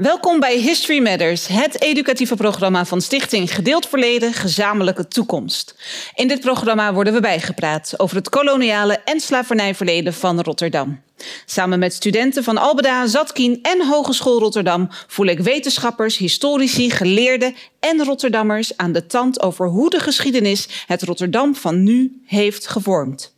Welkom 0.00 0.40
bij 0.40 0.58
History 0.58 1.02
Matters, 1.02 1.46
het 1.46 1.82
educatieve 1.82 2.36
programma 2.36 2.84
van 2.84 3.00
Stichting 3.00 3.54
Gedeeld 3.54 3.88
Verleden, 3.88 4.32
Gezamenlijke 4.32 5.08
Toekomst. 5.08 5.74
In 6.14 6.28
dit 6.28 6.40
programma 6.40 6.92
worden 6.92 7.12
we 7.12 7.20
bijgepraat 7.20 7.94
over 7.96 8.16
het 8.16 8.28
koloniale 8.28 9.00
en 9.04 9.20
slavernijverleden 9.20 10.14
van 10.14 10.40
Rotterdam. 10.40 11.00
Samen 11.46 11.78
met 11.78 11.94
studenten 11.94 12.44
van 12.44 12.58
Albeda, 12.58 13.06
Zatkien 13.06 13.58
en 13.62 13.86
Hogeschool 13.86 14.38
Rotterdam 14.38 14.88
voel 15.06 15.26
ik 15.26 15.40
wetenschappers, 15.40 16.16
historici, 16.16 16.90
geleerden 16.90 17.54
en 17.80 18.04
Rotterdammers 18.04 18.76
aan 18.76 18.92
de 18.92 19.06
tand 19.06 19.42
over 19.42 19.66
hoe 19.66 19.90
de 19.90 20.00
geschiedenis 20.00 20.84
het 20.86 21.02
Rotterdam 21.02 21.54
van 21.54 21.82
nu 21.82 22.22
heeft 22.26 22.68
gevormd. 22.68 23.34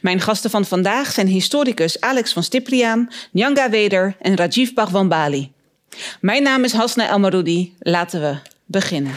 Mijn 0.00 0.20
gasten 0.20 0.50
van 0.50 0.64
vandaag 0.64 1.12
zijn 1.12 1.26
historicus 1.26 2.00
Alex 2.00 2.32
van 2.32 2.42
Stipriaan, 2.42 3.10
Nyanga 3.30 3.70
Weder 3.70 4.16
en 4.20 4.36
Rajiv 4.36 4.72
Bhagwanbali. 4.72 5.54
Mijn 6.20 6.42
naam 6.42 6.64
is 6.64 6.72
Hasna 6.72 7.08
Elmaroudi. 7.08 7.74
Laten 7.78 8.20
we 8.20 8.36
beginnen. 8.64 9.14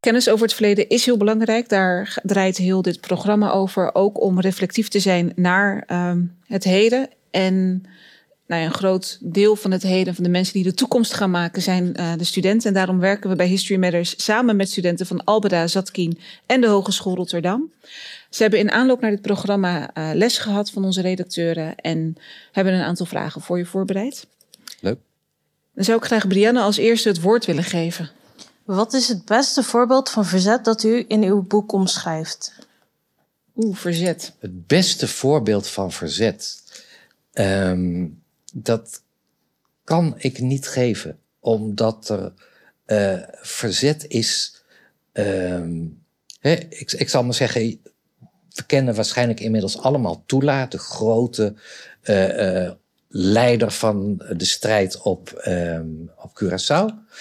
Kennis 0.00 0.28
over 0.28 0.44
het 0.44 0.54
verleden 0.54 0.88
is 0.88 1.04
heel 1.04 1.16
belangrijk. 1.16 1.68
Daar 1.68 2.18
draait 2.22 2.56
heel 2.56 2.82
dit 2.82 3.00
programma 3.00 3.50
over. 3.50 3.94
Ook 3.94 4.20
om 4.20 4.40
reflectief 4.40 4.88
te 4.88 5.00
zijn 5.00 5.32
naar 5.36 5.88
um, 5.92 6.36
het 6.46 6.64
heden. 6.64 7.08
En 7.30 7.84
nou 8.46 8.60
ja, 8.60 8.66
een 8.66 8.74
groot 8.74 9.18
deel 9.20 9.56
van 9.56 9.70
het 9.70 9.82
heden, 9.82 10.14
van 10.14 10.24
de 10.24 10.30
mensen 10.30 10.54
die 10.54 10.62
de 10.62 10.74
toekomst 10.74 11.14
gaan 11.14 11.30
maken, 11.30 11.62
zijn 11.62 11.94
uh, 11.96 12.12
de 12.16 12.24
studenten. 12.24 12.68
En 12.68 12.74
daarom 12.74 12.98
werken 12.98 13.30
we 13.30 13.36
bij 13.36 13.46
History 13.46 13.80
Matters 13.80 14.24
samen 14.24 14.56
met 14.56 14.70
studenten 14.70 15.06
van 15.06 15.24
Albeda, 15.24 15.66
Zatkien 15.66 16.18
en 16.46 16.60
de 16.60 16.66
Hogeschool 16.66 17.14
Rotterdam. 17.14 17.72
Ze 18.30 18.42
hebben 18.42 18.60
in 18.60 18.70
aanloop 18.70 19.00
naar 19.00 19.10
dit 19.10 19.22
programma 19.22 19.90
uh, 19.94 20.10
les 20.14 20.38
gehad 20.38 20.70
van 20.70 20.84
onze 20.84 21.00
redacteuren 21.00 21.76
en 21.76 22.16
hebben 22.52 22.72
een 22.72 22.82
aantal 22.82 23.06
vragen 23.06 23.40
voor 23.40 23.58
je 23.58 23.66
voorbereid. 23.66 24.26
Leuk. 24.80 24.98
Dan 25.74 25.84
zou 25.84 25.98
ik 25.98 26.04
graag 26.04 26.28
Brianne 26.28 26.60
als 26.60 26.76
eerste 26.76 27.08
het 27.08 27.20
woord 27.20 27.44
willen 27.44 27.64
geven. 27.64 28.10
Wat 28.64 28.92
is 28.92 29.08
het 29.08 29.24
beste 29.24 29.62
voorbeeld 29.62 30.10
van 30.10 30.26
verzet 30.26 30.64
dat 30.64 30.82
u 30.82 31.04
in 31.08 31.22
uw 31.22 31.42
boek 31.42 31.72
omschrijft? 31.72 32.52
Oeh, 33.56 33.76
verzet. 33.76 34.32
Het 34.38 34.66
beste 34.66 35.08
voorbeeld 35.08 35.68
van 35.68 35.92
verzet. 35.92 36.62
Um, 37.32 38.22
dat 38.56 39.02
kan 39.84 40.14
ik 40.16 40.40
niet 40.40 40.68
geven, 40.68 41.18
omdat 41.40 42.08
er 42.08 42.32
uh, 42.86 43.22
verzet 43.40 44.06
is. 44.06 44.62
Um, 45.12 46.02
hè, 46.40 46.52
ik, 46.52 46.92
ik 46.92 47.08
zal 47.08 47.24
maar 47.24 47.34
zeggen, 47.34 47.80
we 48.48 48.62
kennen 48.66 48.94
waarschijnlijk 48.94 49.40
inmiddels 49.40 49.78
allemaal 49.78 50.22
Tula, 50.26 50.66
de 50.66 50.78
grote 50.78 51.54
uh, 52.02 52.62
uh, 52.62 52.70
leider 53.08 53.70
van 53.70 54.16
de 54.36 54.44
strijd 54.44 55.00
op, 55.00 55.42
um, 55.46 56.10
op 56.16 56.42
Curaçao. 56.42 57.12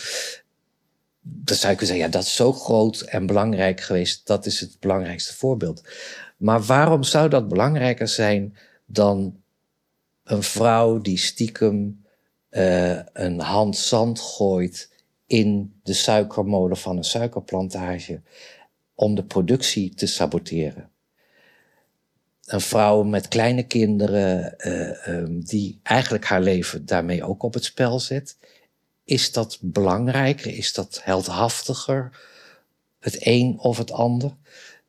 Dan 1.21 1.57
zou 1.57 1.73
ik 1.73 1.79
zeggen, 1.79 1.97
ja, 1.97 2.07
dat 2.07 2.23
is 2.23 2.35
zo 2.35 2.53
groot 2.53 3.01
en 3.01 3.25
belangrijk 3.25 3.81
geweest. 3.81 4.27
Dat 4.27 4.45
is 4.45 4.59
het 4.59 4.79
belangrijkste 4.79 5.33
voorbeeld. 5.33 5.83
Maar 6.37 6.61
waarom 6.61 7.03
zou 7.03 7.29
dat 7.29 7.47
belangrijker 7.47 8.07
zijn 8.07 8.57
dan 8.85 9.42
een 10.23 10.43
vrouw 10.43 11.01
die 11.01 11.17
stiekem 11.17 12.05
uh, 12.49 12.99
een 13.13 13.39
hand 13.39 13.77
zand 13.77 14.19
gooit 14.19 14.91
in 15.27 15.79
de 15.83 15.93
suikermolen 15.93 16.77
van 16.77 16.97
een 16.97 17.03
suikerplantage 17.03 18.21
om 18.95 19.15
de 19.15 19.23
productie 19.23 19.93
te 19.93 20.05
saboteren? 20.05 20.89
Een 22.45 22.61
vrouw 22.61 23.03
met 23.03 23.27
kleine 23.27 23.63
kinderen 23.63 24.55
uh, 24.57 25.07
um, 25.07 25.43
die 25.43 25.79
eigenlijk 25.83 26.25
haar 26.25 26.41
leven 26.41 26.85
daarmee 26.85 27.23
ook 27.23 27.43
op 27.43 27.53
het 27.53 27.63
spel 27.63 27.99
zet. 27.99 28.37
Is 29.03 29.31
dat 29.31 29.57
belangrijker? 29.61 30.57
Is 30.57 30.73
dat 30.73 30.99
heldhaftiger? 31.03 32.19
Het 32.99 33.17
een 33.19 33.59
of 33.59 33.77
het 33.77 33.91
ander? 33.91 34.35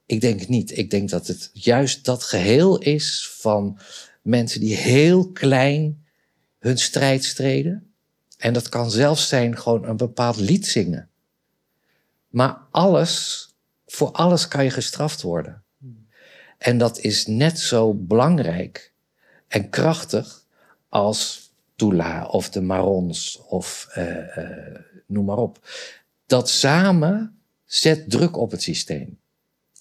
Ik 0.06 0.20
denk 0.20 0.48
niet. 0.48 0.78
Ik 0.78 0.90
denk 0.90 1.10
dat 1.10 1.26
het 1.26 1.50
juist 1.52 2.04
dat 2.04 2.22
geheel 2.22 2.78
is 2.78 3.30
van 3.40 3.78
mensen 4.24 4.60
die 4.60 4.76
heel 4.76 5.30
klein 5.30 6.04
hun 6.58 6.78
strijd 6.78 7.24
streden. 7.24 7.92
En 8.38 8.52
dat 8.52 8.68
kan 8.68 8.90
zelfs 8.90 9.28
zijn 9.28 9.58
gewoon 9.58 9.84
een 9.84 9.96
bepaald 9.96 10.36
lied 10.36 10.66
zingen. 10.66 11.08
Maar 12.28 12.58
alles, 12.70 13.48
voor 13.86 14.10
alles 14.10 14.48
kan 14.48 14.64
je 14.64 14.70
gestraft 14.70 15.22
worden. 15.22 15.62
En 16.58 16.78
dat 16.78 16.98
is 16.98 17.26
net 17.26 17.58
zo 17.58 17.94
belangrijk 17.94 18.92
en 19.48 19.70
krachtig 19.70 20.44
als 20.88 21.52
Tula 21.76 22.26
of 22.26 22.50
de 22.50 22.60
Marons 22.60 23.42
of 23.48 23.88
uh, 23.98 24.16
noem 25.06 25.24
maar 25.24 25.38
op. 25.38 25.68
Dat 26.26 26.48
samen 26.48 27.38
zet 27.64 28.10
druk 28.10 28.36
op 28.36 28.50
het 28.50 28.62
systeem. 28.62 29.18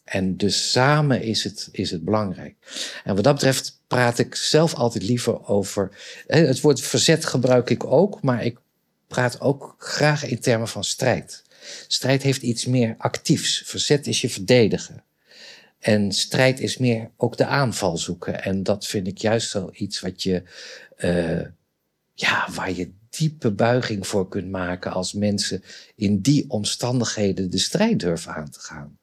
En 0.03 0.37
dus 0.37 0.71
samen 0.71 1.21
is 1.21 1.43
het, 1.43 1.69
is 1.71 1.91
het 1.91 2.03
belangrijk. 2.03 2.55
En 3.03 3.15
wat 3.15 3.23
dat 3.23 3.33
betreft 3.33 3.81
praat 3.87 4.19
ik 4.19 4.35
zelf 4.35 4.73
altijd 4.73 5.03
liever 5.03 5.47
over. 5.47 5.97
Het 6.27 6.61
woord 6.61 6.81
verzet 6.81 7.25
gebruik 7.25 7.69
ik 7.69 7.83
ook, 7.83 8.21
maar 8.21 8.45
ik 8.45 8.57
praat 9.07 9.41
ook 9.41 9.75
graag 9.77 10.25
in 10.25 10.39
termen 10.39 10.67
van 10.67 10.83
strijd. 10.83 11.43
Strijd 11.87 12.23
heeft 12.23 12.41
iets 12.41 12.65
meer 12.65 12.95
actiefs. 12.97 13.61
Verzet 13.65 14.07
is 14.07 14.21
je 14.21 14.29
verdedigen. 14.29 15.03
En 15.79 16.11
strijd 16.11 16.59
is 16.59 16.77
meer 16.77 17.11
ook 17.17 17.37
de 17.37 17.45
aanval 17.45 17.97
zoeken. 17.97 18.43
En 18.43 18.63
dat 18.63 18.87
vind 18.87 19.07
ik 19.07 19.17
juist 19.17 19.53
wel 19.53 19.69
iets 19.73 19.99
wat 19.99 20.23
je, 20.23 20.43
uh, 20.97 21.41
ja, 22.13 22.47
waar 22.51 22.71
je 22.71 22.93
diepe 23.09 23.51
buiging 23.51 24.07
voor 24.07 24.27
kunt 24.27 24.49
maken 24.49 24.91
als 24.91 25.13
mensen 25.13 25.63
in 25.95 26.19
die 26.19 26.49
omstandigheden 26.49 27.49
de 27.49 27.57
strijd 27.57 27.99
durven 27.99 28.33
aan 28.33 28.49
te 28.49 28.59
gaan 28.59 28.97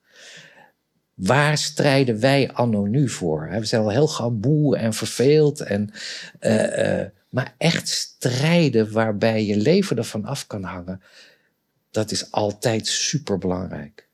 waar 1.22 1.58
strijden 1.58 2.20
wij 2.20 2.50
anno 2.52 2.84
nu 2.84 3.08
voor? 3.08 3.48
We 3.50 3.64
zijn 3.64 3.82
al 3.82 3.90
heel 3.90 4.08
gauw 4.08 4.72
en 4.72 4.94
verveeld. 4.94 5.60
En, 5.60 5.90
uh, 6.40 7.00
uh, 7.00 7.06
maar 7.30 7.54
echt 7.58 7.88
strijden 7.88 8.92
waarbij 8.92 9.46
je 9.46 9.56
leven 9.56 9.96
ervan 9.96 10.24
af 10.24 10.46
kan 10.46 10.62
hangen, 10.62 11.02
dat 11.90 12.10
is 12.10 12.30
altijd 12.30 12.86
superbelangrijk. 12.86 14.08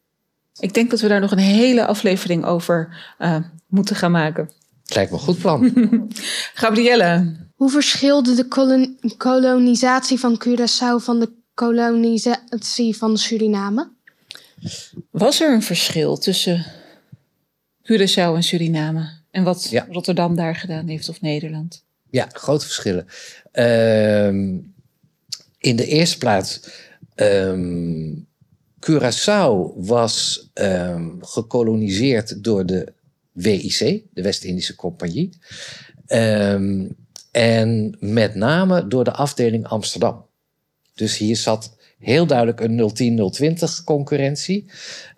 Ik 0.59 0.75
denk 0.75 0.91
dat 0.91 1.01
we 1.01 1.09
daar 1.09 1.21
nog 1.21 1.31
een 1.31 1.39
hele 1.39 1.87
aflevering 1.87 2.45
over 2.45 2.97
uh, 3.19 3.37
moeten 3.67 3.97
gaan 3.97 4.11
maken. 4.11 4.51
Lijkt 4.85 5.11
me 5.11 5.17
een 5.17 5.23
goed 5.23 5.39
plan. 5.39 5.73
Gabrielle. 6.55 7.37
Hoe 7.55 7.71
verschilde 7.71 8.35
de 8.35 8.49
kolon 8.49 8.99
kolonisatie 9.17 10.19
van 10.19 10.43
Curaçao 10.47 10.97
van 10.97 11.21
de 11.21 11.33
kolonisatie 11.55 12.97
van 12.97 13.19
Suriname? 13.19 13.91
Was 15.11 15.41
er 15.41 15.53
een 15.53 15.63
verschil 15.63 16.17
tussen 16.17 16.67
Curaçao 17.87 18.35
en 18.35 18.43
Suriname. 18.43 19.09
En 19.31 19.43
wat 19.45 19.71
ja. 19.71 19.87
Rotterdam 19.91 20.37
daar 20.37 20.57
gedaan 20.57 20.89
heeft 20.89 21.09
of 21.09 21.21
Nederland. 21.21 21.85
Ja, 22.11 22.29
grote 22.33 22.65
verschillen. 22.65 23.07
Um, 23.53 24.75
in 25.59 25.77
de 25.77 25.87
eerste 25.87 26.19
plaats, 26.19 26.61
um, 27.17 28.27
Curaçao 28.81 29.75
was 29.77 30.49
um, 30.55 31.19
gekoloniseerd 31.21 32.45
door 32.45 32.67
de 32.67 32.93
WIC, 33.33 33.79
de 34.13 34.23
West-Indische 34.23 34.75
Compagnie. 34.75 35.31
en 37.31 37.97
met 38.01 38.35
name 38.35 38.87
door 38.87 39.05
de 39.05 39.13
afdeling 39.13 39.67
Amsterdam. 39.67 40.27
Dus 40.95 41.19
hier 41.19 41.37
zat 41.37 41.77
heel 41.99 42.27
duidelijk 42.27 42.61
een 42.61 43.23
010-020 43.81 43.85
concurrentie. 43.85 44.71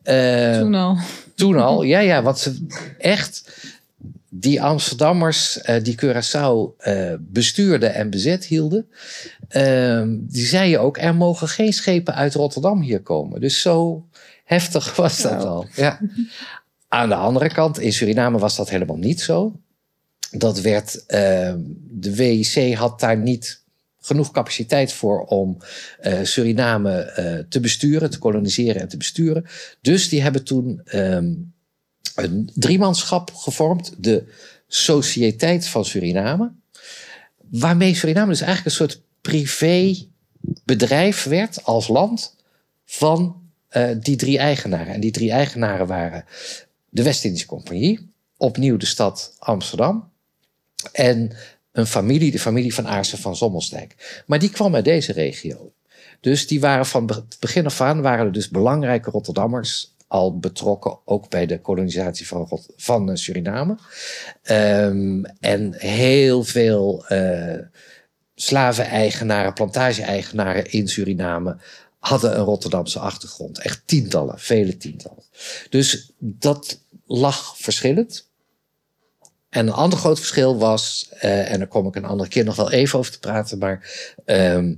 Toen 0.02 0.74
al. 0.74 0.96
Toen 1.38 1.56
al, 1.56 1.82
ja, 1.82 1.98
ja, 1.98 2.22
wat 2.22 2.40
ze 2.40 2.66
echt. 2.98 3.56
Die 4.30 4.62
Amsterdammers 4.62 5.58
uh, 5.62 5.82
die 5.82 5.94
Curaçao 5.94 6.86
uh, 6.86 7.14
bestuurden 7.18 7.94
en 7.94 8.10
bezet 8.10 8.44
hielden, 8.44 8.88
uh, 9.50 10.02
die 10.08 10.46
zeiden 10.46 10.80
ook: 10.80 10.98
er 10.98 11.14
mogen 11.14 11.48
geen 11.48 11.72
schepen 11.72 12.14
uit 12.14 12.34
Rotterdam 12.34 12.80
hier 12.80 13.02
komen. 13.02 13.40
Dus 13.40 13.60
zo 13.60 14.06
heftig 14.44 14.96
was 14.96 15.22
dat 15.22 15.44
al. 15.44 15.66
Ja. 15.74 16.00
Aan 16.88 17.08
de 17.08 17.14
andere 17.14 17.48
kant, 17.48 17.78
in 17.78 17.92
Suriname 17.92 18.38
was 18.38 18.56
dat 18.56 18.70
helemaal 18.70 18.96
niet 18.96 19.20
zo. 19.20 19.60
Dat 20.30 20.60
werd, 20.60 21.06
ehm, 21.06 21.58
de 21.90 22.14
WIC 22.14 22.74
had 22.74 23.00
daar 23.00 23.18
niet 23.18 23.62
genoeg 24.08 24.30
capaciteit 24.30 24.92
voor 24.92 25.24
om 25.24 25.56
uh, 26.02 26.18
Suriname 26.22 27.14
uh, 27.18 27.38
te 27.48 27.60
besturen, 27.60 28.10
te 28.10 28.18
koloniseren 28.18 28.80
en 28.80 28.88
te 28.88 28.96
besturen. 28.96 29.46
Dus 29.80 30.08
die 30.08 30.22
hebben 30.22 30.44
toen 30.44 30.80
um, 30.94 31.52
een 32.14 32.50
driemanschap 32.54 33.34
gevormd, 33.34 33.94
de 33.98 34.24
Sociëteit 34.66 35.66
van 35.66 35.84
Suriname. 35.84 36.52
Waarmee 37.50 37.94
Suriname 37.94 38.30
dus 38.30 38.40
eigenlijk 38.40 38.70
een 38.70 38.86
soort 38.86 39.02
privébedrijf 39.20 41.24
werd 41.24 41.64
als 41.64 41.88
land 41.88 42.36
van 42.84 43.42
uh, 43.70 43.90
die 44.00 44.16
drie 44.16 44.38
eigenaren. 44.38 44.94
En 44.94 45.00
die 45.00 45.10
drie 45.10 45.30
eigenaren 45.30 45.86
waren 45.86 46.24
de 46.88 47.02
West-Indische 47.02 47.46
Compagnie, 47.46 48.10
opnieuw 48.36 48.76
de 48.76 48.86
stad 48.86 49.34
Amsterdam 49.38 50.10
en 50.92 51.32
een 51.78 51.86
familie, 51.86 52.30
de 52.30 52.38
familie 52.38 52.74
van 52.74 52.88
Aarsen 52.88 53.18
van 53.18 53.36
Sommelsdijk. 53.36 54.22
Maar 54.26 54.38
die 54.38 54.50
kwam 54.50 54.74
uit 54.74 54.84
deze 54.84 55.12
regio. 55.12 55.72
Dus 56.20 56.46
die 56.46 56.60
waren 56.60 56.86
van 56.86 57.10
begin 57.40 57.66
af 57.66 57.80
aan 57.80 58.02
waren 58.02 58.26
er 58.26 58.32
dus 58.32 58.48
belangrijke 58.48 59.10
Rotterdammers 59.10 59.94
al 60.06 60.38
betrokken, 60.38 60.98
ook 61.04 61.30
bij 61.30 61.46
de 61.46 61.60
kolonisatie 61.60 62.26
van, 62.26 62.60
van 62.76 63.10
eh, 63.10 63.16
Suriname. 63.16 63.78
Ehm, 64.42 65.24
en 65.40 65.74
heel 65.76 66.44
veel 66.44 67.06
eh 67.06 67.58
slaven-eigenaren, 68.34 69.52
plantage-eigenaren 69.52 70.70
in 70.70 70.88
Suriname 70.88 71.56
hadden 71.98 72.38
een 72.38 72.44
Rotterdamse 72.44 72.98
achtergrond. 72.98 73.58
Echt 73.58 73.82
tientallen, 73.84 74.38
vele 74.38 74.76
tientallen. 74.76 75.22
Dus 75.70 76.12
dat 76.18 76.80
lag 77.06 77.54
verschillend. 77.56 78.27
En 79.48 79.66
een 79.66 79.72
ander 79.72 79.98
groot 79.98 80.18
verschil 80.18 80.58
was, 80.58 81.08
eh, 81.10 81.52
en 81.52 81.58
daar 81.58 81.68
kom 81.68 81.86
ik 81.86 81.94
een 81.94 82.04
andere 82.04 82.28
keer 82.28 82.44
nog 82.44 82.56
wel 82.56 82.70
even 82.70 82.98
over 82.98 83.12
te 83.12 83.18
praten, 83.18 83.58
maar 83.58 83.90
ehm, 84.24 84.74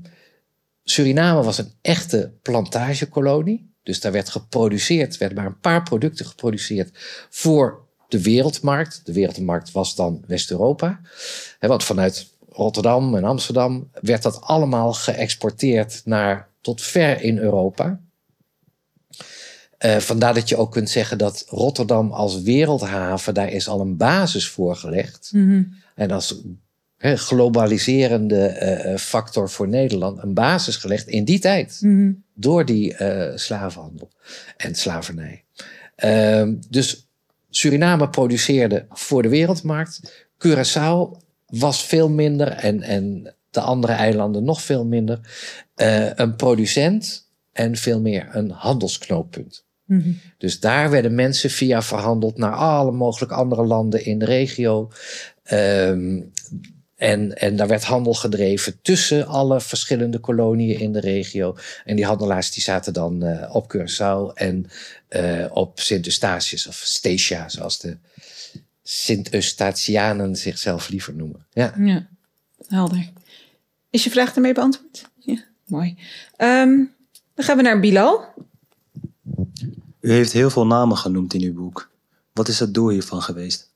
Suriname 0.84 1.42
was 1.42 1.58
een 1.58 1.72
echte 1.82 2.32
plantagekolonie. 2.42 3.72
Dus 3.82 4.00
daar 4.00 4.12
werd 4.12 4.28
geproduceerd, 4.28 5.18
werden 5.18 5.36
maar 5.38 5.46
een 5.46 5.60
paar 5.60 5.82
producten 5.82 6.26
geproduceerd 6.26 6.90
voor 7.30 7.88
de 8.08 8.22
wereldmarkt. 8.22 9.00
De 9.04 9.12
wereldmarkt 9.12 9.72
was 9.72 9.94
dan 9.94 10.24
West-Europa. 10.26 11.00
Want 11.60 11.84
vanuit 11.84 12.28
Rotterdam 12.48 13.16
en 13.16 13.24
Amsterdam 13.24 13.90
werd 14.00 14.22
dat 14.22 14.40
allemaal 14.40 14.92
geëxporteerd 14.92 16.02
naar 16.04 16.48
tot 16.60 16.82
ver 16.82 17.22
in 17.22 17.38
Europa. 17.38 18.00
Eh, 19.80 19.96
vandaar 19.96 20.34
dat 20.34 20.48
je 20.48 20.56
ook 20.56 20.72
kunt 20.72 20.90
zeggen 20.90 21.18
dat 21.18 21.44
Rotterdam 21.48 22.12
als 22.12 22.42
wereldhaven, 22.42 23.34
daar 23.34 23.48
is 23.48 23.68
al 23.68 23.80
een 23.80 23.96
basis 23.96 24.48
voor 24.48 24.76
gelegd. 24.76 25.30
En 25.94 26.10
als 26.10 26.42
globaliserende 26.98 28.46
eh, 28.46 28.92
eh, 28.92 28.98
factor 28.98 29.50
voor 29.50 29.68
Nederland 29.68 30.22
een 30.22 30.34
basis 30.34 30.76
gelegd 30.76 31.08
in 31.08 31.24
die 31.24 31.38
tijd. 31.38 31.80
Door 32.34 32.64
die 32.64 32.96
slavenhandel 33.34 34.10
en 34.56 34.74
slavernij. 34.74 35.44
Ehm, 35.94 36.54
dus 36.68 37.08
Suriname 37.50 38.10
produceerde 38.10 38.86
voor 38.90 39.22
de 39.22 39.28
wereldmarkt. 39.28 40.26
Curaçao 40.46 41.18
was 41.46 41.84
veel 41.84 42.08
minder 42.08 42.48
en, 42.48 42.82
en 42.82 43.34
de 43.50 43.60
andere 43.60 43.92
eilanden 43.92 44.44
nog 44.44 44.62
veel 44.62 44.84
minder. 44.84 45.20
een 46.14 46.36
producent 46.36 47.28
en 47.52 47.76
veel 47.76 48.00
meer 48.00 48.28
een 48.32 48.50
handelsknooppunt. 48.50 49.68
Dus 50.38 50.60
daar 50.60 50.90
werden 50.90 51.14
mensen 51.14 51.50
via 51.50 51.82
verhandeld 51.82 52.38
naar 52.38 52.54
alle 52.54 52.92
mogelijke 52.92 53.34
andere 53.34 53.64
landen 53.64 54.04
in 54.04 54.18
de 54.18 54.24
regio. 54.24 54.90
Ehm, 55.42 56.20
en, 56.96 57.36
en 57.36 57.56
daar 57.56 57.68
werd 57.68 57.84
handel 57.84 58.14
gedreven 58.14 58.78
tussen 58.82 59.26
alle 59.26 59.60
verschillende 59.60 60.18
koloniën 60.18 60.78
in 60.78 60.92
de 60.92 61.00
regio. 61.00 61.56
En 61.84 61.96
die 61.96 62.04
handelaars 62.04 62.50
die 62.50 62.62
zaten 62.62 62.92
dan 62.92 63.22
eh, 63.22 63.54
op 63.54 63.76
Curaçao 63.76 64.34
en 64.34 64.66
eh, 65.08 65.46
op 65.50 65.80
Sint 65.80 66.04
Eustatius 66.04 66.66
of 66.66 66.74
Statia, 66.74 67.48
zoals 67.48 67.78
de 67.78 67.96
Sint-Eustatianen 68.82 70.36
zichzelf 70.36 70.88
liever 70.88 71.14
noemen. 71.14 71.46
Ja. 71.52 71.74
Ja, 71.78 72.08
helder. 72.68 73.10
Is 73.90 74.04
je 74.04 74.10
vraag 74.10 74.34
ermee 74.34 74.54
beantwoord? 74.54 75.08
Ja, 75.18 75.44
mooi. 75.66 75.98
Ehm, 76.36 76.76
dan 77.34 77.44
gaan 77.44 77.56
we 77.56 77.62
naar 77.62 77.80
Bilal. 77.80 78.24
U 80.00 80.12
heeft 80.12 80.32
heel 80.32 80.50
veel 80.50 80.66
namen 80.66 80.96
genoemd 80.96 81.34
in 81.34 81.42
uw 81.42 81.54
boek. 81.54 81.90
Wat 82.32 82.48
is 82.48 82.58
het 82.58 82.74
doel 82.74 82.88
hiervan 82.88 83.22
geweest? 83.22 83.70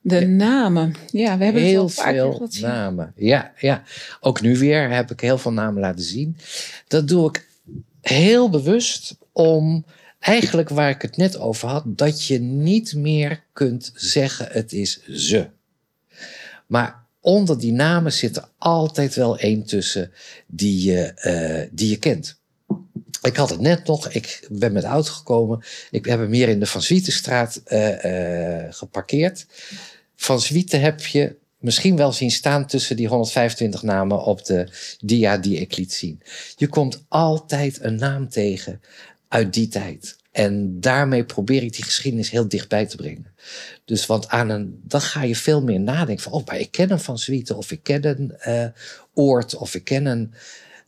De 0.00 0.26
namen. 0.26 0.94
Ja, 1.10 1.38
we 1.38 1.44
hebben 1.44 1.62
het 1.62 1.70
heel 1.70 1.88
veel 1.88 2.48
namen. 2.60 3.12
Ja, 3.16 3.52
ja, 3.58 3.82
ook 4.20 4.40
nu 4.40 4.58
weer 4.58 4.90
heb 4.90 5.10
ik 5.10 5.20
heel 5.20 5.38
veel 5.38 5.52
namen 5.52 5.80
laten 5.80 6.04
zien. 6.04 6.36
Dat 6.88 7.08
doe 7.08 7.28
ik 7.28 7.48
heel 8.00 8.50
bewust 8.50 9.16
om 9.32 9.84
eigenlijk 10.18 10.68
waar 10.68 10.90
ik 10.90 11.02
het 11.02 11.16
net 11.16 11.36
over 11.38 11.68
had, 11.68 11.84
dat 11.86 12.24
je 12.24 12.38
niet 12.40 12.94
meer 12.94 13.42
kunt 13.52 13.92
zeggen 13.94 14.46
het 14.50 14.72
is 14.72 15.06
ze. 15.06 15.48
Maar 16.66 17.04
onder 17.20 17.58
die 17.58 17.72
namen 17.72 18.12
zit 18.12 18.36
er 18.36 18.48
altijd 18.58 19.14
wel 19.14 19.38
één 19.38 19.64
tussen 19.64 20.12
die 20.46 20.90
je, 20.90 21.02
eh, 21.02 21.68
die 21.72 21.88
je 21.88 21.96
kent. 21.96 22.40
Ik 23.22 23.36
had 23.36 23.50
het 23.50 23.60
net 23.60 23.86
nog, 23.86 24.08
ik 24.08 24.46
ben 24.50 24.72
met 24.72 24.84
auto 24.84 25.12
gekomen. 25.12 25.62
Ik 25.90 26.04
heb 26.04 26.18
hem 26.18 26.32
hier 26.32 26.48
in 26.48 26.60
de 26.60 26.66
Van 26.66 26.82
Zwietenstraat 26.82 27.60
eh, 27.64 28.64
eh, 28.64 28.74
geparkeerd. 28.74 29.46
Van 30.16 30.40
Zwieten 30.40 30.80
heb 30.80 31.06
je 31.06 31.36
misschien 31.58 31.96
wel 31.96 32.12
zien 32.12 32.30
staan 32.30 32.66
tussen 32.66 32.96
die 32.96 33.08
125 33.08 33.82
namen 33.82 34.24
op 34.24 34.44
de 34.44 34.68
dia 35.00 35.36
die 35.36 35.60
ik 35.60 35.76
liet 35.76 35.92
zien. 35.92 36.22
Je 36.56 36.68
komt 36.68 37.04
altijd 37.08 37.78
een 37.80 37.94
naam 37.94 38.28
tegen 38.28 38.80
uit 39.28 39.52
die 39.52 39.68
tijd. 39.68 40.16
En 40.32 40.80
daarmee 40.80 41.24
probeer 41.24 41.62
ik 41.62 41.72
die 41.72 41.84
geschiedenis 41.84 42.30
heel 42.30 42.48
dichtbij 42.48 42.86
te 42.86 42.96
brengen. 42.96 43.34
Dus 43.84 44.06
want 44.06 44.28
aan 44.28 44.48
een, 44.48 44.80
dan 44.84 45.00
ga 45.00 45.22
je 45.22 45.36
veel 45.36 45.62
meer 45.62 45.80
nadenken 45.80 46.22
van, 46.24 46.32
oh, 46.32 46.46
maar 46.46 46.58
ik 46.58 46.70
ken 46.70 46.90
een 46.90 47.00
Van 47.00 47.18
Zwieten, 47.18 47.56
of 47.56 47.70
ik 47.70 47.82
ken 47.82 48.06
een 48.06 48.36
eh, 48.38 48.66
Oort, 49.14 49.54
of 49.54 49.74
ik 49.74 49.84
ken 49.84 50.06
een. 50.06 50.34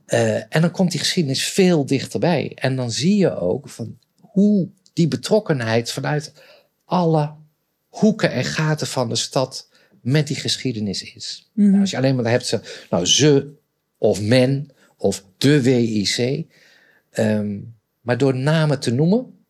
Eh, 0.07 0.35
en 0.37 0.61
dan 0.61 0.71
komt 0.71 0.91
die 0.91 1.01
geschiedenis 1.01 1.45
veel 1.45 1.87
dichterbij. 1.87 2.53
En 2.55 2.77
dan 2.77 2.91
zie 2.91 3.17
je 3.17 3.37
ook 3.37 3.69
van 3.69 3.99
hoe 4.21 4.69
die 4.93 5.09
betrokkenheid 5.09 5.91
vanuit 5.91 6.33
alle 6.85 7.33
hoeken 7.89 8.33
en 8.33 8.45
gaten 8.45 8.87
van 8.87 9.09
de 9.09 9.17
stad 9.17 9.69
met 10.01 10.27
die 10.27 10.37
geschiedenis 10.37 11.03
is. 11.15 11.51
Nou, 11.55 11.81
als 11.81 11.91
je 11.91 11.97
alleen 11.97 12.17
maar 12.17 12.31
hebt 12.31 12.47
ze, 12.47 12.61
nou 12.91 13.07
ze 13.07 13.53
of 13.99 14.21
men 14.21 14.71
of 14.97 15.25
de 15.39 15.63
WIC. 15.63 16.47
ehm, 17.11 17.59
maar 18.01 18.19
door 18.19 18.37
namen 18.37 18.81
te 18.81 18.93
noemen, 18.93 19.45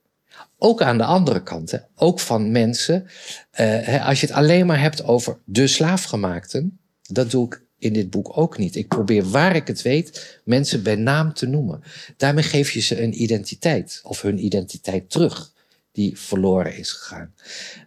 ook 0.58 0.82
aan 0.82 0.98
de 0.98 1.04
andere 1.04 1.42
kant, 1.42 1.70
hè, 1.70 1.78
ook 1.94 2.20
van 2.20 2.50
mensen. 2.52 3.06
eh, 3.50 3.66
hè, 3.66 4.00
als 4.00 4.20
je 4.20 4.26
het 4.26 4.34
alleen 4.34 4.66
maar 4.66 4.80
hebt 4.80 5.04
over 5.04 5.38
de 5.44 5.66
slaafgemaakten, 5.66 6.78
dat 7.02 7.30
doe 7.30 7.46
ik 7.46 7.62
in 7.84 7.92
dit 7.92 8.10
boek 8.10 8.36
ook 8.36 8.58
niet. 8.58 8.76
Ik 8.76 8.88
probeer 8.88 9.30
waar 9.30 9.56
ik 9.56 9.66
het 9.66 9.82
weet 9.82 10.40
mensen 10.44 10.82
bij 10.82 10.94
naam 10.96 11.32
te 11.32 11.46
noemen. 11.46 11.82
Daarmee 12.16 12.44
geef 12.44 12.70
je 12.70 12.80
ze 12.80 13.02
een 13.02 13.22
identiteit 13.22 14.00
of 14.02 14.22
hun 14.22 14.44
identiteit 14.44 15.10
terug 15.10 15.52
die 15.92 16.18
verloren 16.18 16.76
is 16.76 16.92
gegaan. 16.92 17.34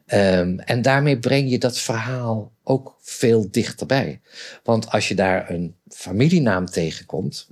Ehm, 0.06 0.60
en 0.60 0.82
daarmee 0.82 1.20
breng 1.20 1.50
je 1.50 1.60
dat 1.60 1.78
verhaal 1.78 2.52
ook 2.64 2.98
veel 3.02 3.52
dichterbij. 3.52 4.22
Want 4.64 4.90
als 4.90 5.08
je 5.08 5.16
daar 5.16 5.50
een 5.50 5.76
familienaam 5.90 6.66
tegenkomt, 6.66 7.48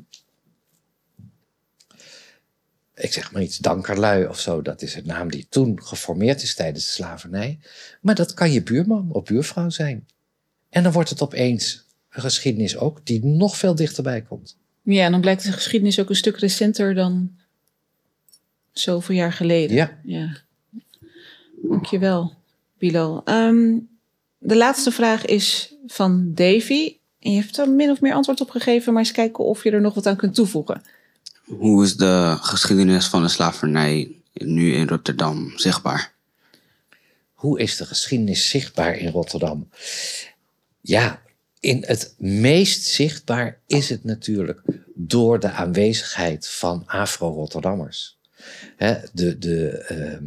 ik 2.95 3.13
zeg 3.13 3.31
maar 3.31 3.41
iets, 3.41 3.57
Dankerlui 3.57 4.25
of 4.25 4.39
zo, 4.39 4.61
dat 4.61 4.81
is 4.81 4.95
een 4.95 5.05
naam 5.05 5.31
die 5.31 5.47
toen 5.49 5.83
geformeerd 5.83 6.41
is 6.41 6.55
tijdens 6.55 6.85
de 6.85 6.91
slavernij. 6.91 7.59
Maar 8.01 8.15
dat 8.15 8.33
kan 8.33 8.51
je 8.51 8.63
buurman 8.63 9.11
of 9.11 9.23
buurvrouw 9.23 9.69
zijn. 9.69 10.07
En 10.69 10.83
dan 10.83 10.91
wordt 10.91 11.09
het 11.09 11.21
opeens 11.21 11.75
een 11.75 11.84
geschiedenis 12.21 12.77
ook 12.77 13.05
die 13.05 13.25
nog 13.25 13.57
veel 13.57 13.75
dichterbij 13.75 14.21
komt. 14.21 14.57
Ja, 14.81 15.05
en 15.05 15.11
dan 15.11 15.21
blijkt 15.21 15.43
de 15.43 15.51
geschiedenis 15.51 15.99
ook 15.99 16.09
een 16.09 16.15
stuk 16.15 16.37
recenter 16.37 16.93
dan 16.93 17.31
zoveel 18.71 19.15
jaar 19.15 19.33
geleden. 19.33 19.75
Ja. 19.75 19.99
ja. 20.03 20.37
Dankjewel, 21.61 22.33
Bilal. 22.77 23.21
Ehm, 23.23 23.77
de 24.37 24.55
laatste 24.55 24.91
vraag 24.91 25.25
is 25.25 25.73
van 25.87 26.31
Davy. 26.33 26.97
En 27.19 27.31
je 27.31 27.39
hebt 27.39 27.57
er 27.57 27.69
min 27.69 27.89
of 27.89 28.01
meer 28.01 28.13
antwoord 28.13 28.41
op 28.41 28.49
gegeven, 28.49 28.93
maar 28.93 29.01
eens 29.01 29.11
kijken 29.11 29.43
of 29.43 29.63
je 29.63 29.71
er 29.71 29.81
nog 29.81 29.93
wat 29.93 30.05
aan 30.05 30.15
kunt 30.15 30.35
toevoegen. 30.35 30.81
Hoe 31.43 31.83
is 31.83 31.95
de 31.95 32.37
geschiedenis 32.39 33.07
van 33.07 33.21
de 33.21 33.27
slavernij 33.27 34.11
nu 34.33 34.73
in 34.73 34.87
Rotterdam 34.87 35.51
zichtbaar? 35.55 36.13
Hoe 37.33 37.59
is 37.59 37.77
de 37.77 37.85
geschiedenis 37.85 38.49
zichtbaar 38.49 38.97
in 38.97 39.11
Rotterdam? 39.11 39.69
Ja, 40.81 41.21
in 41.65 41.83
het 41.87 42.15
meest 42.17 42.83
zichtbaar 42.83 43.61
is 43.67 43.89
het 43.89 44.03
natuurlijk 44.03 44.61
door 44.95 45.39
de 45.39 45.49
aanwezigheid 45.49 46.47
van 46.47 46.83
Afro-Rotterdammers. 46.85 48.19
De, 49.13 49.37
de, 49.37 49.69
ehm, 49.69 50.23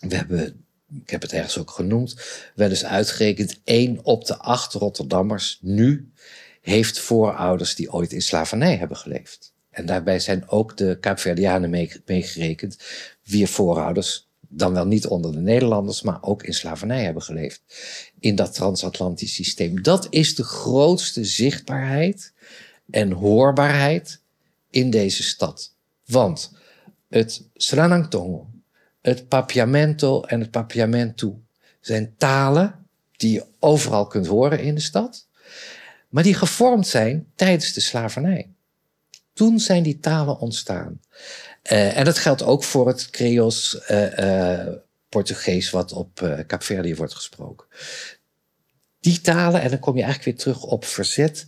we 0.00 0.16
hebben, 0.16 0.64
ik 1.02 1.10
heb 1.10 1.22
het 1.22 1.32
ergens 1.32 1.58
ook 1.58 1.70
genoemd, 1.70 2.16
wel 2.54 2.68
eens 2.68 2.84
uitgerekend, 2.84 3.60
één 3.64 4.04
op 4.04 4.24
de 4.24 4.36
acht 4.36 4.72
Rotterdammers 4.72 5.58
nu 5.62 6.12
heeft 6.60 6.98
voorouders 6.98 7.74
die 7.74 7.92
ooit 7.92 8.12
in 8.12 8.22
slavernij 8.22 8.76
hebben 8.76 8.96
geleefd. 8.96 9.52
En 9.70 9.86
daarbij 9.86 10.20
zijn 10.20 10.48
ook 10.48 10.76
de 10.76 10.98
Kaapverdianen 11.00 11.70
mee- 11.70 12.02
meegerekend, 12.06 12.78
wier 13.24 13.48
voorouders 13.48 14.27
dan 14.48 14.72
wel 14.72 14.86
niet 14.86 15.06
onder 15.06 15.32
de 15.32 15.40
Nederlanders, 15.40 16.02
maar 16.02 16.22
ook 16.22 16.42
in 16.42 16.54
slavernij 16.54 17.04
hebben 17.04 17.22
geleefd. 17.22 17.62
In 18.20 18.34
dat 18.34 18.54
transatlantisch 18.54 19.34
systeem. 19.34 19.82
Dat 19.82 20.06
is 20.10 20.34
de 20.34 20.44
grootste 20.44 21.24
zichtbaarheid 21.24 22.32
en 22.90 23.12
hoorbaarheid 23.12 24.20
in 24.70 24.90
deze 24.90 25.22
stad. 25.22 25.74
Want 26.04 26.52
het 27.08 27.48
Sranangtongo, 27.54 28.50
het 29.00 29.28
Papiamento 29.28 30.22
en 30.22 30.40
het 30.40 30.50
Papiamentu 30.50 31.34
zijn 31.80 32.14
talen 32.16 32.86
die 33.16 33.32
je 33.32 33.44
overal 33.58 34.06
kunt 34.06 34.26
horen 34.26 34.60
in 34.60 34.74
de 34.74 34.80
stad, 34.80 35.26
maar 36.08 36.22
die 36.22 36.34
gevormd 36.34 36.86
zijn 36.86 37.26
tijdens 37.34 37.72
de 37.72 37.80
slavernij. 37.80 38.50
Toen 39.32 39.60
zijn 39.60 39.82
die 39.82 39.98
talen 39.98 40.38
ontstaan. 40.38 41.00
Uh, 41.72 41.96
en 41.96 42.04
dat 42.04 42.18
geldt 42.18 42.42
ook 42.42 42.64
voor 42.64 42.86
het 42.86 43.10
Creools 43.10 43.78
uh, 43.90 44.18
uh, 44.18 44.74
Portugees 45.08 45.70
wat 45.70 45.92
op 45.92 46.20
uh, 46.20 46.38
Kaapverdië 46.46 46.94
wordt 46.94 47.14
gesproken. 47.14 47.66
Die 49.00 49.20
talen, 49.20 49.60
en 49.60 49.70
dan 49.70 49.78
kom 49.78 49.96
je 49.96 50.02
eigenlijk 50.02 50.36
weer 50.36 50.44
terug 50.44 50.70
op 50.70 50.84
verzet. 50.84 51.46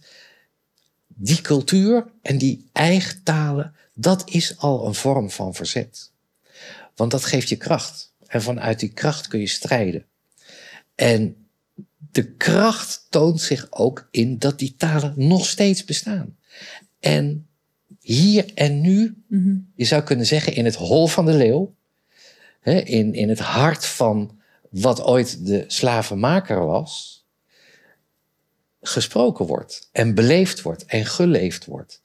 Die 1.06 1.40
cultuur 1.40 2.06
en 2.22 2.38
die 2.38 2.68
eigen 2.72 3.22
talen, 3.22 3.74
dat 3.94 4.30
is 4.30 4.58
al 4.58 4.86
een 4.86 4.94
vorm 4.94 5.30
van 5.30 5.54
verzet. 5.54 6.10
Want 6.94 7.10
dat 7.10 7.24
geeft 7.24 7.48
je 7.48 7.56
kracht. 7.56 8.12
En 8.26 8.42
vanuit 8.42 8.80
die 8.80 8.92
kracht 8.92 9.28
kun 9.28 9.40
je 9.40 9.46
strijden. 9.46 10.06
En 10.94 11.48
de 11.96 12.34
kracht 12.34 13.06
toont 13.08 13.40
zich 13.40 13.66
ook 13.70 14.08
in 14.10 14.38
dat 14.38 14.58
die 14.58 14.74
talen 14.76 15.14
nog 15.16 15.46
steeds 15.46 15.84
bestaan. 15.84 16.38
En 17.00 17.49
hier 18.12 18.50
en 18.54 18.80
nu, 18.80 19.22
mm-hmm. 19.26 19.70
je 19.74 19.84
zou 19.84 20.02
kunnen 20.02 20.26
zeggen 20.26 20.54
in 20.54 20.64
het 20.64 20.74
hol 20.74 21.06
van 21.06 21.26
de 21.26 21.32
leeuw, 21.32 21.74
hè, 22.60 22.80
in, 22.80 23.14
in 23.14 23.28
het 23.28 23.38
hart 23.38 23.86
van 23.86 24.38
wat 24.70 25.02
ooit 25.02 25.46
de 25.46 25.64
slavenmaker 25.66 26.66
was, 26.66 27.24
gesproken 28.82 29.46
wordt 29.46 29.88
en 29.92 30.14
beleefd 30.14 30.62
wordt 30.62 30.84
en 30.84 31.06
geleefd 31.06 31.64
wordt. 31.64 32.00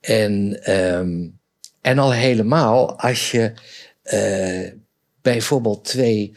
En, 0.00 0.60
um, 0.72 1.38
en 1.80 1.98
al 1.98 2.12
helemaal 2.12 2.98
als 2.98 3.30
je 3.30 3.52
uh, 4.04 4.70
bijvoorbeeld 5.22 5.84
twee 5.84 6.34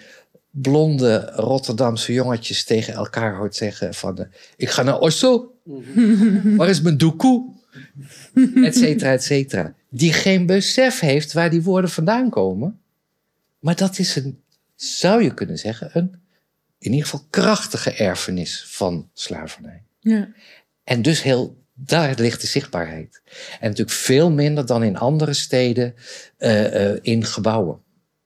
blonde 0.50 1.32
Rotterdamse 1.36 2.14
jongetjes 2.14 2.64
tegen 2.64 2.94
elkaar 2.94 3.36
hoort 3.36 3.56
zeggen 3.56 3.94
van... 3.94 4.20
Uh, 4.20 4.26
ik 4.56 4.70
ga 4.70 4.84
naar 4.84 5.00
Oslo. 5.00 5.54
Waar 6.44 6.70
is 6.70 6.82
mijn 6.82 6.98
doekoe? 6.98 7.56
et 8.68 8.76
cetera, 8.76 9.12
et 9.12 9.24
cetera. 9.24 9.74
Die 9.90 10.14
geen 10.14 10.46
besef 10.46 11.00
heeft 11.00 11.34
waar 11.34 11.50
die 11.50 11.64
woorden 11.64 11.90
vandaan 11.90 12.30
komen. 12.30 12.80
Maar 13.60 13.76
dat 13.76 14.00
is 14.00 14.16
een, 14.16 14.42
zou 14.76 15.24
je 15.24 15.34
kunnen 15.34 15.58
zeggen, 15.58 15.90
een 15.94 16.26
in 16.80 16.92
ieder 16.92 17.10
geval 17.10 17.26
krachtige 17.30 17.92
erfenis 17.92 18.66
van 18.68 19.10
slavernij. 19.14 19.84
Ja. 20.00 20.30
En 20.84 21.02
dus 21.02 21.22
heel, 21.22 21.64
daar 21.74 22.14
ligt 22.18 22.42
de 22.42 22.48
zichtbaarheid. 22.48 23.22
En 23.60 23.70
natuurlijk 23.70 23.98
veel 23.98 24.32
minder 24.32 24.66
dan 24.66 24.84
in 24.84 24.98
andere 24.98 25.34
steden 25.34 25.96
uh, 26.40 26.74
uh, 26.74 26.98
in 27.02 27.26
gebouwen. 27.26 27.80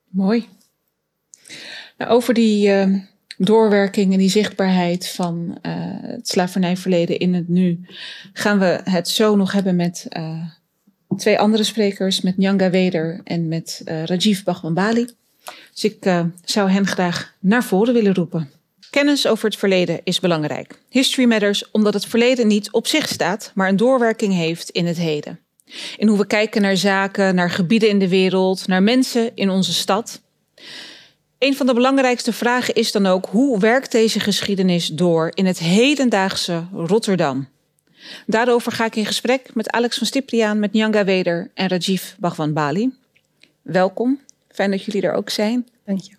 Mooi. 0.10 0.48
Nou, 1.98 2.12
over 2.12 2.34
die 2.34 2.68
uh, 2.68 3.02
doorwerking 3.46 4.12
en 4.12 4.20
die 4.20 4.30
zichtbaarheid 4.30 5.08
van 5.08 5.58
het 5.62 6.28
slavernijverleden 6.28 7.20
in 7.20 7.34
het 7.34 7.48
nu 7.48 7.80
gaan 8.34 8.60
we 8.60 8.80
het 8.84 9.08
zo 9.08 9.36
nog 9.36 9.52
hebben 9.52 9.76
met 9.76 10.08
twee 11.18 11.40
andere 11.40 11.64
sprekers, 11.64 12.22
met 12.22 12.38
Nyanga 12.38 12.70
Weder 12.70 13.22
en 13.24 13.48
met 13.48 13.82
Rajiv 13.86 14.44
Bhagwan 14.44 14.74
dus 15.74 15.84
ik 15.84 16.06
uh, 16.06 16.24
zou 16.44 16.70
hen 16.70 16.88
graag 16.88 17.36
naar 17.40 17.64
voren 17.64 17.94
willen 17.94 18.14
roepen. 18.14 18.50
Kennis 18.90 19.28
over 19.28 19.46
het 19.46 19.58
verleden 19.58 20.00
is 20.04 20.20
belangrijk. 20.20 20.80
History 20.90 21.28
matters 21.28 21.72
omdat 21.72 21.94
het 21.94 22.06
verleden 22.06 22.48
niet 22.48 22.72
op 22.72 22.88
zich 22.88 23.08
staat, 23.08 23.52
maar 23.56 23.70
een 23.70 23.76
doorwerking 23.76 24.34
heeft 24.34 24.70
in 24.70 24.86
het 24.86 24.98
heden. 24.98 25.40
In 25.98 26.08
hoe 26.08 26.18
we 26.18 26.28
kijken 26.28 26.62
naar 26.62 26.78
zaken, 26.78 27.36
naar 27.36 27.50
gebieden 27.50 27.90
in 27.90 28.00
de 28.00 28.08
wereld, 28.08 28.68
naar 28.68 28.84
mensen 28.84 29.32
in 29.36 29.50
onze 29.50 29.74
stad. 29.74 30.22
Een 31.42 31.56
van 31.56 31.66
de 31.66 31.74
belangrijkste 31.74 32.34
vragen 32.34 32.74
is 32.74 32.92
dan 32.92 33.06
ook 33.06 33.26
hoe 33.26 33.60
werkt 33.60 33.92
deze 33.92 34.20
geschiedenis 34.20 34.88
door 34.88 35.32
in 35.34 35.46
het 35.46 35.60
hedendaagse 35.60 36.64
Rotterdam? 36.74 37.48
Daarover 38.26 38.72
ga 38.72 38.86
ik 38.86 38.96
in 38.96 39.06
gesprek 39.06 39.50
met 39.54 39.70
Alex 39.70 39.98
van 39.98 40.08
Stipriaan, 40.08 40.60
met 40.60 40.74
Nyanga 40.74 41.04
Weder 41.04 41.52
en 41.54 41.68
Rajiv 41.68 42.04
Bhagwan 42.20 42.54
Bali. 42.54 42.92
Welkom, 43.62 44.20
fijn 44.50 44.72
dat 44.72 44.84
jullie 44.84 45.02
er 45.02 45.14
ook 45.14 45.30
zijn. 45.30 45.68
Dank 45.86 46.02
je. 46.02 46.14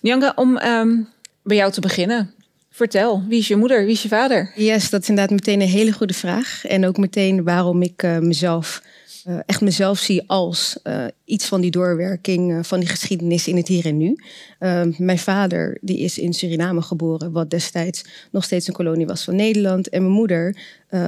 Nyanga, 0.00 0.32
om 0.36 0.58
um, 0.58 1.08
bij 1.42 1.56
jou 1.56 1.72
te 1.72 1.80
beginnen. 1.80 2.34
Vertel, 2.70 3.24
wie 3.28 3.38
is 3.38 3.48
je 3.48 3.56
moeder, 3.56 3.84
wie 3.84 3.94
is 3.94 4.02
je 4.02 4.08
vader? 4.08 4.52
Yes, 4.54 4.90
dat 4.90 5.02
is 5.02 5.08
inderdaad 5.08 5.34
meteen 5.34 5.60
een 5.60 5.68
hele 5.68 5.92
goede 5.92 6.14
vraag. 6.14 6.64
En 6.66 6.86
ook 6.86 6.96
meteen 6.96 7.44
waarom 7.44 7.82
ik 7.82 8.02
uh, 8.02 8.18
mezelf, 8.18 8.82
uh, 9.28 9.38
echt 9.46 9.60
mezelf 9.60 9.98
zie 9.98 10.28
als 10.28 10.78
uh, 10.84 11.04
iets 11.24 11.46
van 11.46 11.60
die 11.60 11.70
doorwerking 11.70 12.66
van 12.66 12.80
die 12.80 12.88
geschiedenis 12.88 13.48
in 13.48 13.56
het 13.56 13.68
hier 13.68 13.86
en 13.86 13.96
nu. 13.96 14.16
Ehm, 14.58 14.92
mijn 14.98 15.18
vader 15.18 15.78
die 15.80 15.98
is 15.98 16.18
in 16.18 16.32
Suriname 16.32 16.82
geboren, 16.82 17.32
wat 17.32 17.50
destijds 17.50 18.04
nog 18.30 18.44
steeds 18.44 18.68
een 18.68 18.74
kolonie 18.74 19.06
was 19.06 19.24
van 19.24 19.36
Nederland. 19.36 19.88
En 19.88 20.02
mijn 20.02 20.14
moeder, 20.14 20.56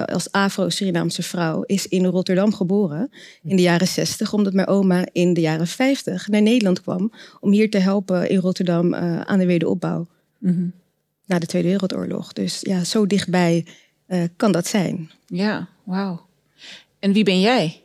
als 0.07 0.33
Afro-Surinaamse 0.33 1.23
vrouw, 1.23 1.63
is 1.63 1.87
in 1.87 2.05
Rotterdam 2.05 2.55
geboren 2.55 3.11
in 3.43 3.57
de 3.57 3.63
jaren 3.63 3.87
60, 3.87 4.33
omdat 4.33 4.53
mijn 4.53 4.67
oma 4.67 5.07
in 5.13 5.35
de 5.35 5.41
jaren 5.41 5.67
50 5.67 6.29
naar 6.29 6.43
Nederland 6.43 6.83
kwam 6.83 7.13
om 7.41 7.53
hier 7.53 7.71
te 7.71 7.79
helpen 7.79 8.29
in 8.29 8.39
Rotterdam 8.39 8.95
aan 8.95 9.39
de 9.39 9.47
wederopbouw. 9.47 10.07
Mm-hmm. 10.39 10.73
Na 11.27 11.39
de 11.39 11.47
Tweede 11.47 11.69
Wereldoorlog. 11.69 12.33
Dus 12.33 12.61
ja, 12.61 12.85
zo 12.85 13.07
dichtbij 13.07 13.67
kan 14.37 14.53
dat 14.53 14.67
zijn. 14.67 15.11
Ja, 15.27 15.69
wauw. 15.85 16.27
En 16.99 17.13
wie 17.13 17.25
ben 17.25 17.41
jij? 17.41 17.83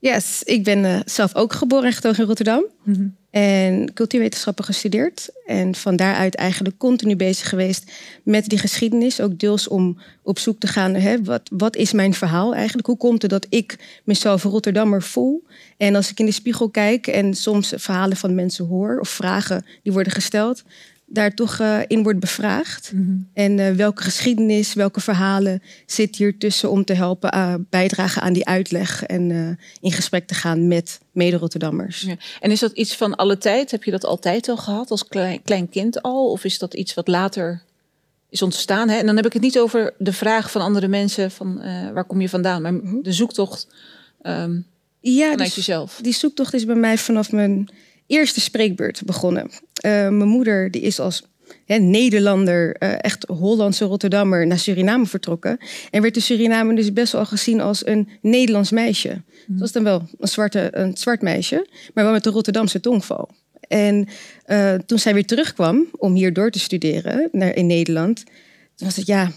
Yes, 0.00 0.42
ik 0.42 0.64
ben 0.64 0.84
uh, 0.84 0.98
zelf 1.04 1.34
ook 1.34 1.52
geboren 1.52 1.86
en 1.86 1.92
getogen 1.92 2.20
in 2.20 2.26
Rotterdam. 2.26 2.64
Mm-hmm. 2.82 3.16
En 3.30 3.92
cultuurwetenschappen 3.94 4.64
gestudeerd. 4.64 5.28
En 5.46 5.74
van 5.74 5.96
daaruit 5.96 6.34
eigenlijk 6.34 6.78
continu 6.78 7.16
bezig 7.16 7.48
geweest 7.48 7.92
met 8.22 8.48
die 8.48 8.58
geschiedenis. 8.58 9.20
Ook 9.20 9.38
deels 9.38 9.68
om 9.68 9.98
op 10.22 10.38
zoek 10.38 10.60
te 10.60 10.66
gaan, 10.66 10.94
hè, 10.94 11.22
wat, 11.22 11.50
wat 11.52 11.76
is 11.76 11.92
mijn 11.92 12.14
verhaal 12.14 12.54
eigenlijk? 12.54 12.86
Hoe 12.86 12.96
komt 12.96 13.22
het 13.22 13.30
dat 13.30 13.46
ik 13.48 14.00
mezelf 14.04 14.44
een 14.44 14.50
Rotterdammer 14.50 15.02
voel? 15.02 15.44
En 15.76 15.94
als 15.94 16.10
ik 16.10 16.18
in 16.18 16.26
de 16.26 16.32
spiegel 16.32 16.68
kijk 16.68 17.06
en 17.06 17.34
soms 17.34 17.72
verhalen 17.76 18.16
van 18.16 18.34
mensen 18.34 18.66
hoor... 18.66 18.98
of 19.00 19.08
vragen 19.08 19.64
die 19.82 19.92
worden 19.92 20.12
gesteld 20.12 20.62
daar 21.08 21.34
toch 21.34 21.58
uh, 21.58 21.80
in 21.86 22.02
wordt 22.02 22.20
bevraagd. 22.20 22.92
Mm 22.92 23.04
-hmm. 23.04 23.28
En 23.32 23.58
uh, 23.58 23.70
welke 23.70 24.02
geschiedenis, 24.02 24.74
welke 24.74 25.00
verhalen 25.00 25.62
zit 25.86 26.16
hier 26.16 26.38
tussen 26.38 26.70
om 26.70 26.84
te 26.84 26.92
helpen 26.92 27.34
uh, 27.34 27.54
bijdragen 27.70 28.22
aan 28.22 28.32
die 28.32 28.46
uitleg 28.46 29.04
en 29.04 29.58
in 29.80 29.92
gesprek 29.92 30.26
te 30.26 30.34
gaan 30.34 30.68
met 30.68 31.00
mede-Rotterdammers. 31.12 32.00
Ja. 32.00 32.16
En 32.40 32.50
is 32.50 32.60
dat 32.60 32.72
iets 32.72 32.96
van 32.96 33.16
alle 33.16 33.38
tijd? 33.38 33.70
Heb 33.70 33.84
je 33.84 33.90
dat 33.90 34.04
altijd 34.04 34.48
al 34.48 34.56
gehad 34.56 34.90
als 34.90 35.08
klein, 35.08 35.42
klein 35.42 35.68
kind 35.68 36.02
al? 36.02 36.30
Of 36.30 36.44
is 36.44 36.58
dat 36.58 36.74
iets 36.74 36.94
wat 36.94 37.08
later 37.08 37.62
is 38.30 38.42
ontstaan? 38.42 38.88
Hè? 38.88 38.96
En 38.96 39.06
dan 39.06 39.16
heb 39.16 39.26
ik 39.26 39.32
het 39.32 39.42
niet 39.42 39.58
over 39.58 39.94
de 39.98 40.12
vraag 40.12 40.50
van 40.50 40.60
andere 40.60 40.88
mensen 40.88 41.30
van 41.30 41.60
waar 41.92 42.04
kom 42.04 42.20
je 42.20 42.28
vandaan, 42.28 42.62
maar 42.62 42.74
mhm. 42.74 43.02
de 43.02 43.12
zoektocht 43.12 43.68
um, 44.22 44.66
ja, 45.00 45.30
vanuit 45.30 45.54
jezelf. 45.54 45.98
Die 46.02 46.12
zoektocht 46.12 46.54
is 46.54 46.64
bij 46.64 46.74
mij 46.74 46.98
vanaf 46.98 47.32
mijn 47.32 47.68
eerste 48.08 48.40
spreekbeurt 48.40 49.02
begonnen. 49.04 49.50
Uh, 49.50 49.90
mijn 49.90 50.28
moeder 50.28 50.70
die 50.70 50.82
is 50.82 51.00
als 51.00 51.22
Nederlander, 51.66 52.76
uh, 52.82 53.04
echt 53.04 53.24
Hollandse 53.26 53.84
Rotterdammer, 53.84 54.46
naar 54.46 54.58
Suriname 54.58 55.06
vertrokken. 55.06 55.58
En 55.90 56.02
werd 56.02 56.14
de 56.14 56.20
Suriname 56.20 56.74
dus 56.74 56.92
best 56.92 57.12
wel 57.12 57.26
gezien 57.26 57.60
als 57.60 57.86
een 57.86 58.08
Nederlands 58.22 58.70
meisje. 58.70 59.08
Mm. 59.08 59.22
Dat 59.46 59.60
was 59.60 59.72
dan 59.72 59.84
wel 59.84 60.08
een, 60.18 60.28
zwarte, 60.28 60.68
een 60.72 60.96
zwart 60.96 61.22
meisje, 61.22 61.66
maar 61.94 62.04
wel 62.04 62.12
met 62.12 62.26
een 62.26 62.32
Rotterdamse 62.32 62.80
tongval. 62.80 63.30
En 63.60 64.08
uh, 64.46 64.74
toen 64.74 64.98
zij 64.98 65.14
weer 65.14 65.26
terugkwam 65.26 65.86
om 65.96 66.14
hier 66.14 66.32
door 66.32 66.50
te 66.50 66.58
studeren 66.58 67.28
naar, 67.32 67.56
in 67.56 67.66
Nederland, 67.66 68.24
toen 68.74 68.86
was 68.86 68.96
het 68.96 69.06
ja, 69.06 69.32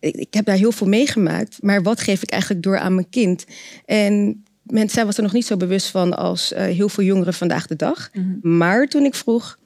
ik, 0.00 0.14
ik 0.14 0.34
heb 0.34 0.44
daar 0.44 0.56
heel 0.56 0.72
veel 0.72 0.86
meegemaakt, 0.86 1.62
maar 1.62 1.82
wat 1.82 2.00
geef 2.00 2.22
ik 2.22 2.30
eigenlijk 2.30 2.62
door 2.62 2.78
aan 2.78 2.94
mijn 2.94 3.08
kind? 3.10 3.44
En 3.84 4.44
men, 4.66 4.88
zij 4.88 5.06
was 5.06 5.16
er 5.16 5.22
nog 5.22 5.32
niet 5.32 5.46
zo 5.46 5.56
bewust 5.56 5.86
van 5.86 6.16
als 6.16 6.52
uh, 6.52 6.58
heel 6.58 6.88
veel 6.88 7.04
jongeren 7.04 7.34
vandaag 7.34 7.66
de 7.66 7.76
dag. 7.76 8.10
Mm 8.12 8.38
-hmm. 8.42 8.56
Maar 8.56 8.86
toen 8.86 9.04
ik 9.04 9.14
vroeg, 9.14 9.58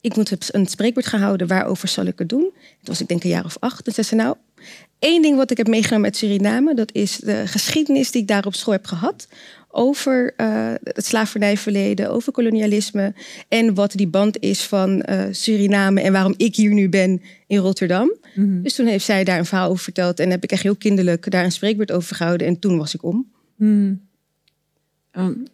ik 0.00 0.16
moet 0.16 0.54
een 0.54 0.66
spreekwoord 0.66 1.06
gaan 1.06 1.20
houden, 1.20 1.46
waarover 1.46 1.88
zal 1.88 2.04
ik 2.04 2.18
het 2.18 2.28
doen? 2.28 2.50
Toen 2.52 2.52
was 2.82 3.00
ik 3.00 3.08
denk 3.08 3.24
een 3.24 3.30
jaar 3.30 3.44
of 3.44 3.56
acht. 3.60 3.84
Toen 3.84 3.94
zei 3.94 4.06
ze, 4.06 4.14
nou, 4.14 4.36
één 4.98 5.22
ding 5.22 5.36
wat 5.36 5.50
ik 5.50 5.56
heb 5.56 5.68
meegenomen 5.68 6.04
uit 6.04 6.16
Suriname, 6.16 6.74
dat 6.74 6.94
is 6.94 7.16
de 7.16 7.42
geschiedenis 7.46 8.10
die 8.10 8.22
ik 8.22 8.28
daar 8.28 8.46
op 8.46 8.54
school 8.54 8.74
heb 8.74 8.86
gehad. 8.86 9.28
Over 9.72 10.34
uh, 10.36 10.72
het 10.82 11.06
slavernijverleden, 11.06 12.10
over 12.10 12.32
kolonialisme 12.32 13.14
en 13.48 13.74
wat 13.74 13.92
die 13.92 14.08
band 14.08 14.40
is 14.40 14.62
van 14.62 15.06
uh, 15.10 15.24
Suriname 15.30 16.00
en 16.00 16.12
waarom 16.12 16.34
ik 16.36 16.56
hier 16.56 16.72
nu 16.72 16.88
ben 16.88 17.22
in 17.46 17.58
Rotterdam. 17.58 18.16
Mm 18.34 18.44
-hmm. 18.44 18.62
Dus 18.62 18.74
toen 18.74 18.86
heeft 18.86 19.04
zij 19.04 19.24
daar 19.24 19.38
een 19.38 19.44
verhaal 19.46 19.70
over 19.70 19.82
verteld 19.82 20.20
en 20.20 20.30
heb 20.30 20.44
ik 20.44 20.52
echt 20.52 20.62
heel 20.62 20.76
kinderlijk 20.76 21.30
daar 21.30 21.44
een 21.44 21.52
spreekwoord 21.52 21.92
over 21.92 22.16
gehouden 22.16 22.46
en 22.46 22.58
toen 22.58 22.78
was 22.78 22.94
ik 22.94 23.02
om. 23.02 23.30
Mm. 23.56 24.08
Um, 25.12 25.46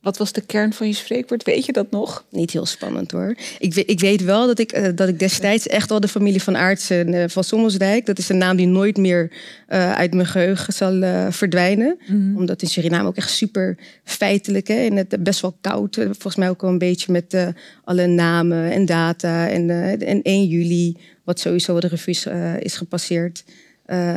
Wat 0.00 0.18
was 0.18 0.32
de 0.32 0.40
kern 0.40 0.72
van 0.72 0.86
je 0.86 0.92
spreekwoord? 0.92 1.42
Weet 1.44 1.64
je 1.66 1.72
dat 1.72 1.90
nog? 1.90 2.24
Niet 2.30 2.50
heel 2.50 2.66
spannend 2.66 3.10
hoor. 3.10 3.36
Ik, 3.58 3.74
weet- 3.74 3.90
ik 3.90 4.00
weet 4.00 4.24
wel 4.24 4.46
dat 4.46 4.58
ik, 4.58 4.72
eh, 4.72 4.88
dat 4.94 5.08
ik 5.08 5.18
destijds 5.18 5.66
echt 5.66 5.90
al 5.90 6.00
de 6.00 6.08
familie 6.08 6.42
van 6.42 6.56
Aartsen 6.56 7.14
eh, 7.14 7.28
van 7.28 7.44
Sommelsdijk... 7.44 8.06
dat 8.06 8.18
is 8.18 8.28
een 8.28 8.38
naam 8.38 8.56
die 8.56 8.66
nooit 8.66 8.96
meer 8.96 9.32
eh, 9.66 9.92
uit 9.92 10.14
mijn 10.14 10.26
geheugen 10.26 10.72
zal 10.72 11.00
verdwijnen. 11.32 11.98
Omdat 12.36 12.62
in 12.62 12.68
Suriname 12.68 13.08
ook 13.08 13.16
echt 13.16 13.30
super 13.30 13.78
feitelijk... 14.04 14.68
Hè, 14.68 14.74
en 14.74 14.96
het 14.96 15.22
best 15.22 15.40
wel 15.40 15.56
koud. 15.60 15.94
Volgens 15.94 16.36
mij 16.36 16.48
ook 16.48 16.60
wel 16.60 16.70
een 16.70 16.78
beetje 16.78 17.12
met 17.12 17.52
alle 17.84 18.06
namen 18.06 18.70
en 18.72 18.86
data. 18.86 19.48
En, 19.48 19.70
en 20.00 20.22
1 20.22 20.46
juli, 20.46 20.96
wat 21.24 21.40
sowieso 21.40 21.80
de 21.80 21.86
revue 21.88 22.58
is, 22.60 22.76
gepasseerd. 22.76 23.44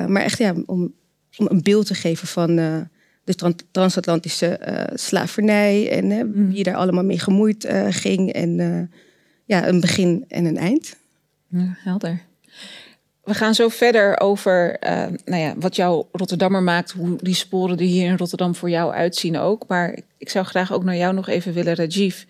Maar 0.07 0.21
echt 0.21 0.38
ja, 0.38 0.53
om, 0.65 0.93
om 1.38 1.48
een 1.50 1.62
beeld 1.62 1.86
te 1.86 1.93
geven 1.95 2.27
van... 2.27 2.60
de 3.24 3.36
tran- 3.36 3.60
transatlantische 3.72 4.48
eh, 4.48 4.96
slavernij 4.98 5.92
en 5.92 6.12
eh, 6.12 6.24
wie 6.54 6.63
daar 6.63 6.75
allemaal 6.75 7.04
mee 7.04 7.20
gemoeid 7.20 7.66
eh, 7.66 7.88
ging. 7.90 8.34
En 8.34 8.60
eh, 8.60 8.98
ja, 9.46 9.68
een 9.68 9.80
begin 9.80 10.25
en 10.28 10.46
een 10.46 10.58
eind. 10.58 10.96
Ja, 11.48 11.78
helder. 11.78 12.22
We 13.24 13.34
gaan 13.34 13.56
zo 13.56 13.70
verder 13.70 14.20
over 14.20 14.80
eh, 14.80 15.08
nou 15.25 15.42
ja, 15.42 15.54
wat 15.58 15.75
jou 15.75 16.06
Rotterdammer 16.12 16.63
maakt, 16.63 16.92
hoe 16.92 17.16
die 17.22 17.34
sporen 17.36 17.78
die 17.78 17.88
hier 17.88 18.08
in 18.10 18.18
Rotterdam 18.18 18.56
voor 18.56 18.70
jou 18.70 18.94
uitzien 18.94 19.38
ook. 19.38 19.68
Maar 19.68 20.00
ik 20.18 20.30
zou 20.30 20.46
graag 20.46 20.74
ook 20.74 20.84
naar 20.84 20.98
jou 20.98 21.13
nog 21.13 21.28
even 21.28 21.54
willen, 21.54 21.75
Rajiv. 21.75 22.24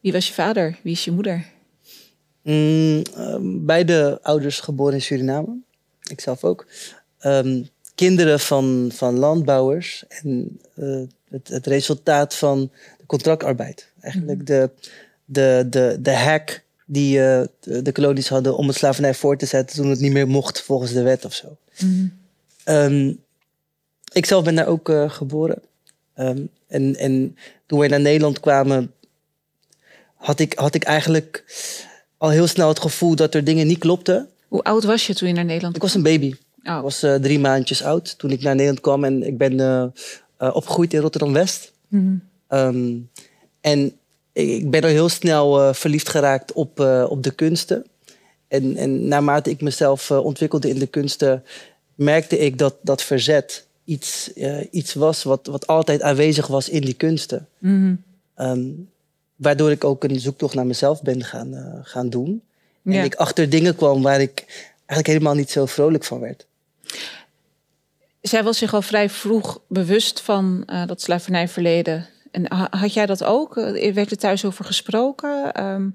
Wie 0.00 0.12
was 0.12 0.26
je 0.28 0.32
vader? 0.34 0.78
Wie 0.82 0.92
is 0.92 1.04
je 1.04 1.10
moeder? 1.10 1.44
Mm, 2.42 3.02
ehm, 3.16 3.64
beide 3.64 4.18
ouders 4.22 4.60
geboren 4.60 4.94
in 4.94 5.02
Suriname. 5.02 5.56
Ik 6.10 6.20
zelf 6.20 6.44
ook. 6.44 6.66
Ehm, 7.18 7.62
kinderen 8.06 8.40
van, 8.40 8.90
van 8.94 9.18
landbouwers. 9.18 10.04
En 10.08 10.60
eh, 10.74 11.00
het, 11.30 11.48
het 11.48 11.66
resultaat 11.66 12.34
van 12.34 12.70
de 12.98 13.06
contractarbeid. 13.06 13.88
Eigenlijk 14.00 14.46
de, 14.46 14.70
de, 15.24 15.66
de, 15.70 15.98
de 16.00 16.16
hack 16.16 16.62
die 16.86 17.22
eh, 17.22 17.42
de, 17.60 17.92
kolonies 17.92 18.28
hadden 18.28 18.56
om 18.56 18.66
het 18.66 18.76
slavernij 18.76 19.14
voor 19.14 19.36
te 19.36 19.46
zetten 19.46 19.76
toen 19.76 19.90
het 19.90 20.00
niet 20.00 20.12
meer 20.12 20.28
mocht 20.28 20.62
volgens 20.62 20.92
de 20.92 21.02
wet 21.02 21.24
of 21.24 21.34
zo. 21.34 21.56
Ehm, 22.64 23.12
ik 24.12 24.26
zelf 24.26 24.44
ben 24.44 24.54
daar 24.54 24.66
ook 24.66 24.88
eh, 24.88 25.10
geboren. 25.10 25.62
Ehm, 26.14 26.42
en, 26.66 26.96
en 26.96 27.36
toen 27.66 27.78
wij 27.78 27.88
naar 27.88 28.00
Nederland 28.00 28.40
kwamen, 28.40 28.92
had 30.14 30.38
ik, 30.40 30.52
had 30.54 30.74
ik 30.74 30.84
eigenlijk 30.84 31.44
al 32.18 32.30
heel 32.30 32.46
snel 32.46 32.68
het 32.68 32.80
gevoel 32.80 33.16
dat 33.16 33.34
er 33.34 33.44
dingen 33.44 33.66
niet 33.66 33.78
klopten. 33.78 34.28
Hoe 34.48 34.62
oud 34.62 34.84
was 34.84 35.06
je 35.06 35.14
toen 35.14 35.28
je 35.28 35.34
naar 35.34 35.44
Nederland 35.44 35.76
Ik 35.76 35.82
was 35.82 35.94
een 35.94 36.02
baby. 36.02 36.34
Oh. 36.64 36.76
Ik 36.76 36.82
was 36.82 37.02
eh, 37.02 37.14
drie 37.14 37.38
maandjes 37.38 37.82
oud 37.82 38.18
toen 38.18 38.30
ik 38.30 38.42
naar 38.42 38.54
Nederland 38.54 38.80
kwam. 38.80 39.04
En 39.04 39.22
ik 39.22 39.38
ben 39.38 39.60
eh, 39.60 39.82
eh, 40.36 40.56
opgegroeid 40.56 40.94
in 40.94 41.00
Rotterdam-West. 41.00 41.72
Ehm, 42.48 42.96
en 43.60 43.92
ik, 44.32 44.70
ben 44.70 44.82
al 44.82 44.88
heel 44.88 45.08
snel 45.08 45.74
verliefd 45.74 46.08
geraakt 46.08 46.52
op, 46.52 46.80
op 47.08 47.22
de 47.22 47.30
kunsten. 47.30 47.86
En, 48.48 48.76
en 48.76 49.08
naarmate 49.08 49.50
ik 49.50 49.60
mezelf 49.60 50.10
ontwikkelde 50.10 50.68
in 50.68 50.78
de 50.78 50.86
kunsten... 50.86 51.44
merkte 51.94 52.38
ik 52.38 52.58
dat 52.58 52.74
dat 52.82 53.02
verzet 53.02 53.66
iets, 53.84 54.32
iets 54.70 54.94
was 54.94 55.22
wat, 55.22 55.46
wat 55.46 55.66
altijd 55.66 56.02
aanwezig 56.02 56.46
was 56.46 56.68
in 56.68 56.80
die 56.80 56.94
kunsten. 56.94 57.48
Ehm, 58.34 58.68
waardoor 59.36 59.70
ik 59.70 59.84
ook 59.84 60.04
een 60.04 60.20
zoektocht 60.20 60.54
naar 60.54 60.66
mezelf 60.66 61.02
ben 61.02 61.24
gaan, 61.24 61.80
gaan 61.82 62.08
doen. 62.08 62.42
Ja. 62.82 62.98
En 62.98 63.04
ik 63.04 63.14
achter 63.14 63.50
dingen 63.50 63.76
kwam 63.76 64.02
waar 64.02 64.20
ik 64.20 64.44
eigenlijk 64.76 65.06
helemaal 65.06 65.34
niet 65.34 65.50
zo 65.50 65.66
vrolijk 65.66 66.04
van 66.04 66.20
werd. 66.20 66.46
Zij 68.20 68.42
was 68.42 68.58
zich 68.58 68.74
al 68.74 68.82
vrij 68.82 69.10
vroeg 69.10 69.60
bewust 69.68 70.20
van 70.20 70.62
eh, 70.66 70.86
dat 70.86 71.00
slavernijverleden. 71.02 72.06
En 72.30 72.52
ha- 72.52 72.68
had 72.70 72.92
jij 72.94 73.06
dat 73.06 73.24
ook? 73.24 73.56
Eh, 73.56 73.92
Werd 73.94 74.10
er 74.10 74.16
thuis 74.16 74.44
over 74.44 74.64
gesproken? 74.64 75.52
Ehm, 75.52 75.88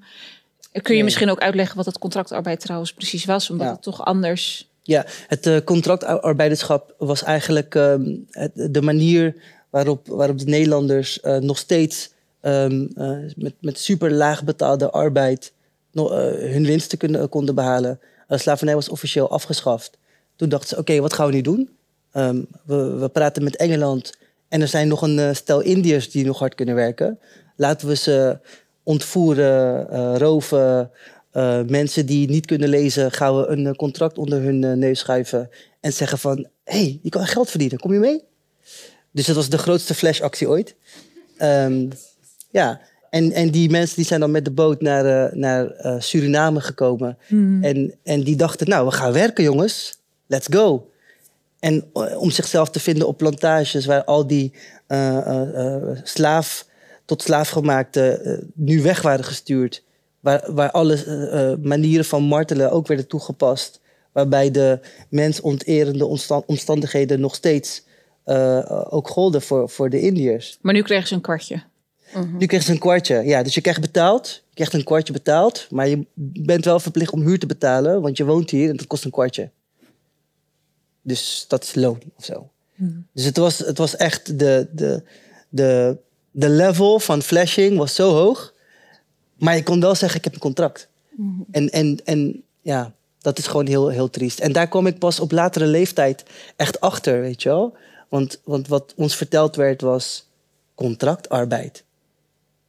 kun 0.72 0.84
je 0.84 0.94
Nee. 0.94 1.04
misschien 1.04 1.30
ook 1.30 1.40
uitleggen 1.42 1.76
wat 1.76 1.86
dat 1.86 2.00
contractarbeid 2.00 2.60
trouwens 2.60 2.94
precies 2.94 3.26
was? 3.26 3.50
Omdat 3.50 3.68
Ja. 3.68 3.74
het 3.74 3.82
toch 3.82 4.06
anders... 4.06 4.70
Ja, 4.82 5.06
het 5.28 5.46
eh, 5.48 5.58
contractarbeiderschap 5.64 6.94
was 6.98 7.24
eigenlijk 7.24 7.76
ehm, 7.76 8.16
het- 8.30 8.74
de 8.74 8.82
manier 8.82 9.36
waarop, 9.70 10.08
waarop 10.08 10.38
de 10.40 10.46
Nederlanders 10.46 11.20
nog 11.40 11.58
steeds 11.58 12.14
ehm, 12.42 12.86
eh, 12.96 13.18
met, 13.36 13.54
met 13.62 13.80
super 13.80 14.12
laag 14.12 14.44
betaalde 14.44 14.92
arbeid 14.92 15.54
hun 15.92 16.66
winsten 16.66 16.98
kunnen, 16.98 17.30
konden 17.30 17.56
behalen. 17.56 18.00
Uh, 18.30 18.38
slavernij 18.38 18.76
was 18.76 18.90
officieel 18.90 19.30
afgeschaft. 19.30 19.98
Toen 20.36 20.50
dachten 20.50 20.70
ze, 20.70 20.78
oké, 20.78 21.00
wat 21.00 21.14
gaan 21.14 21.28
we 21.28 21.34
nu 21.34 21.42
doen? 21.42 21.70
Ehm, 22.12 22.42
we, 22.66 22.76
we 22.76 23.10
praten 23.10 23.44
met 23.44 23.56
Engeland 23.56 24.14
en 24.48 24.62
er 24.62 24.68
zijn 24.68 24.88
nog 24.88 25.02
een 25.02 25.20
eh, 25.20 25.34
stel 25.34 25.62
Indiërs 25.62 26.12
die 26.12 26.26
nog 26.26 26.40
hard 26.40 26.56
kunnen 26.56 26.76
werken. 26.76 27.20
Laten 27.56 27.88
we 27.88 27.96
ze 27.96 28.38
ontvoeren, 28.84 29.90
eh, 29.90 30.16
roven, 30.18 30.92
eh, 31.32 31.62
mensen 31.68 32.06
die 32.06 32.30
niet 32.30 32.46
kunnen 32.46 32.70
lezen, 32.70 33.12
gaan 33.12 33.38
we 33.38 33.48
een 33.48 33.76
contract 33.76 34.18
onder 34.18 34.42
hun 34.42 34.80
neus 34.80 35.00
schuiven 35.00 35.50
en 35.80 35.94
zeggen 35.94 36.18
van, 36.18 36.48
hé, 36.64 36.78
hey, 36.78 37.00
je 37.02 37.10
kan 37.10 37.26
geld 37.26 37.50
verdienen, 37.50 37.80
kom 37.80 37.94
je 37.94 38.00
mee? 38.00 38.24
Dus 39.12 39.26
dat 39.26 39.36
was 39.36 39.50
de 39.50 39.58
grootste 39.58 39.94
flashactie 39.94 40.50
ooit. 40.50 40.76
Ehm, 41.38 41.90
ja, 42.52 42.82
en, 43.10 43.32
en 43.32 43.50
die 43.50 43.70
mensen 43.70 43.96
die 43.96 44.06
zijn 44.06 44.20
dan 44.20 44.32
met 44.32 44.46
de 44.46 44.52
boot 44.52 44.82
naar, 44.82 45.38
naar 45.38 45.74
Suriname 46.00 46.62
gekomen. 46.62 47.18
En, 47.62 47.94
en 48.04 48.24
die 48.24 48.36
dachten, 48.36 48.70
nou, 48.70 48.86
we 48.86 48.92
gaan 48.92 49.14
werken 49.14 49.44
jongens, 49.44 49.98
let's 50.28 50.48
go. 50.52 50.90
En 51.60 51.86
eh, 51.94 52.22
om 52.22 52.32
zichzelf 52.32 52.70
te 52.70 52.80
vinden 52.80 53.08
op 53.08 53.18
plantages 53.18 53.86
waar 53.86 54.04
al 54.04 54.28
die 54.28 54.54
eh, 54.88 55.18
eh, 55.18 55.98
slaaf 56.04 56.66
tot 57.06 57.22
slaafgemaakte 57.22 58.44
nu 58.54 58.82
weg 58.82 59.02
waren 59.02 59.26
gestuurd. 59.26 59.84
Waar, 60.20 60.54
waar 60.54 60.72
alle 60.72 61.58
manieren 61.62 62.06
van 62.06 62.24
martelen 62.24 62.72
ook 62.72 62.88
werden 62.88 63.08
toegepast. 63.08 63.82
Waarbij 64.12 64.52
de 64.52 64.80
mensonterende 65.10 66.06
omsta- 66.06 66.44
omstandigheden 66.46 67.20
nog 67.20 67.36
steeds 67.36 67.84
ook 68.90 69.08
golden 69.08 69.42
voor, 69.42 69.70
voor 69.70 69.90
de 69.90 70.00
Indiërs. 70.02 70.58
Maar 70.62 70.74
nu 70.74 70.82
kregen 70.82 71.08
ze 71.08 71.14
een 71.14 71.22
kwartje. 71.22 71.64
Nu 72.14 72.46
krijgen 72.46 72.68
ze 72.68 72.72
een 72.72 72.80
kwartje. 72.80 73.22
Ja, 73.26 73.44
dus 73.44 73.54
je 73.54 73.62
krijgt 73.62 73.82
betaald. 73.82 74.28
Je 74.28 74.54
krijgt 74.54 74.74
een 74.74 74.84
kwartje 74.84 75.14
betaald. 75.14 75.68
Maar 75.70 75.88
je 75.88 76.06
bent 76.44 76.66
wel 76.66 76.80
verplicht 76.80 77.12
om 77.12 77.22
huur 77.22 77.40
te 77.40 77.46
betalen. 77.46 78.02
Want 78.02 78.18
je 78.18 78.26
woont 78.26 78.50
hier 78.50 78.70
en 78.70 78.76
dat 78.76 78.88
kost 78.88 79.06
een 79.06 79.12
kwartje. 79.12 79.50
Dus 81.06 81.46
dat 81.48 81.64
is 81.64 81.76
loon 81.76 82.02
of 82.18 82.26
zo. 82.26 82.50
Dus 83.12 83.26
het 83.26 83.38
was, 83.38 83.58
het 83.58 83.78
was 83.78 83.96
echt 83.96 84.40
de, 84.40 84.68
de, 84.72 85.04
de, 85.50 85.98
de 86.32 86.50
level 86.50 87.00
van 87.00 87.22
flashing 87.22 87.78
was 87.78 87.96
zo 87.96 88.12
hoog. 88.12 88.54
Maar 89.38 89.56
je 89.56 89.64
kon 89.64 89.80
wel 89.80 89.96
zeggen, 89.96 90.18
ik 90.18 90.24
heb 90.24 90.34
een 90.34 90.40
contract. 90.40 90.88
En, 91.52 91.70
en, 91.70 92.00
en 92.06 92.44
ja, 92.62 92.94
dat 93.20 93.38
is 93.38 93.48
gewoon 93.48 93.68
heel, 93.68 93.88
heel 93.88 94.10
triest. 94.10 94.40
En 94.40 94.52
daar 94.52 94.68
kwam 94.68 94.88
ik 94.88 95.00
pas 95.00 95.20
op 95.20 95.32
latere 95.32 95.66
leeftijd 95.66 96.24
echt 96.56 96.80
achter, 96.80 97.22
weet 97.22 97.42
je 97.42 97.50
wel. 97.50 97.78
Want, 98.10 98.42
want 98.44 98.68
wat 98.68 98.94
ons 98.96 99.16
verteld 99.16 99.56
werd 99.56 99.82
was 99.82 100.28
contractarbeid. 100.76 101.84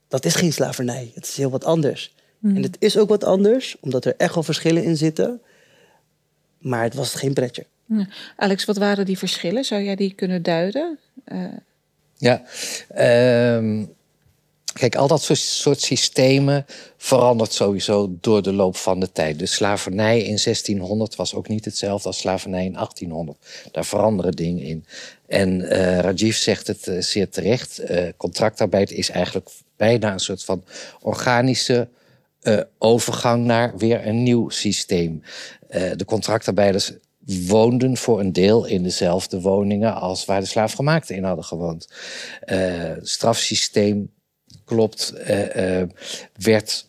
Dat 0.08 0.24
is 0.24 0.34
geen 0.34 0.52
slavernij. 0.52 1.10
Het 1.14 1.24
is 1.26 1.36
heel 1.36 1.50
wat 1.50 1.64
anders. 1.64 2.14
En 2.42 2.62
het 2.62 2.76
is 2.78 2.98
ook 2.98 3.08
wat 3.08 3.24
anders, 3.24 3.76
omdat 3.80 4.04
er 4.04 4.14
echt 4.16 4.34
wel 4.34 4.42
verschillen 4.42 4.84
in 4.84 4.96
zitten. 4.96 5.40
Maar 6.58 6.82
het 6.82 6.94
was 6.94 7.14
geen 7.14 7.34
pretje. 7.34 7.66
Alex, 8.36 8.64
wat 8.64 8.76
waren 8.76 9.04
die 9.04 9.18
verschillen? 9.18 9.64
Zou 9.64 9.82
jij 9.82 9.96
die 9.96 10.12
kunnen 10.14 10.42
duiden? 10.42 10.98
Ja, 12.18 12.42
ehm, 12.88 13.84
kijk, 14.72 14.96
al 14.96 15.08
dat 15.08 15.22
soort, 15.22 15.80
systemen 15.80 16.66
verandert 16.96 17.52
sowieso 17.52 18.16
door 18.20 18.42
de 18.42 18.52
loop 18.52 18.76
van 18.76 19.00
de 19.00 19.12
tijd. 19.12 19.38
De 19.38 19.46
slavernij 19.46 20.22
in 20.22 20.38
1600 20.38 21.16
was 21.16 21.34
ook 21.34 21.48
niet 21.48 21.64
hetzelfde 21.64 22.08
als 22.08 22.18
slavernij 22.18 22.64
in 22.64 22.76
1800. 22.76 23.38
Daar 23.72 23.84
veranderen 23.84 24.32
dingen 24.32 24.62
in. 24.62 24.84
En 25.26 25.70
eh, 25.70 25.98
Rajiv 25.98 26.36
zegt 26.36 26.66
het 26.66 26.86
eh, 26.86 27.00
zeer 27.00 27.28
terecht. 27.28 27.78
eh, 27.78 28.08
contractarbeid 28.16 28.90
is 28.90 29.10
eigenlijk 29.10 29.48
bijna 29.76 30.12
een 30.12 30.18
soort 30.20 30.44
van 30.44 30.64
organische 31.00 31.88
eh, 32.40 32.60
overgang 32.78 33.44
naar 33.44 33.76
weer 33.76 34.06
een 34.06 34.22
nieuw 34.22 34.48
systeem. 34.48 35.22
Eh, 35.68 35.90
de 35.96 36.04
contractarbeiders 36.04 36.92
woonden 37.26 37.96
voor 37.96 38.20
een 38.20 38.32
deel 38.32 38.66
in 38.66 38.82
dezelfde 38.82 39.40
woningen 39.40 39.94
als 39.94 40.24
waar 40.24 40.40
de 40.40 40.46
slaafgemaakten 40.46 41.16
in 41.16 41.24
hadden 41.24 41.44
gewoond. 41.44 41.88
Eh, 42.40 42.58
het 42.78 43.08
strafsysteem, 43.08 44.10
klopt, 44.64 45.10
eh, 45.10 45.80
eh, 45.80 45.88
werd 46.36 46.88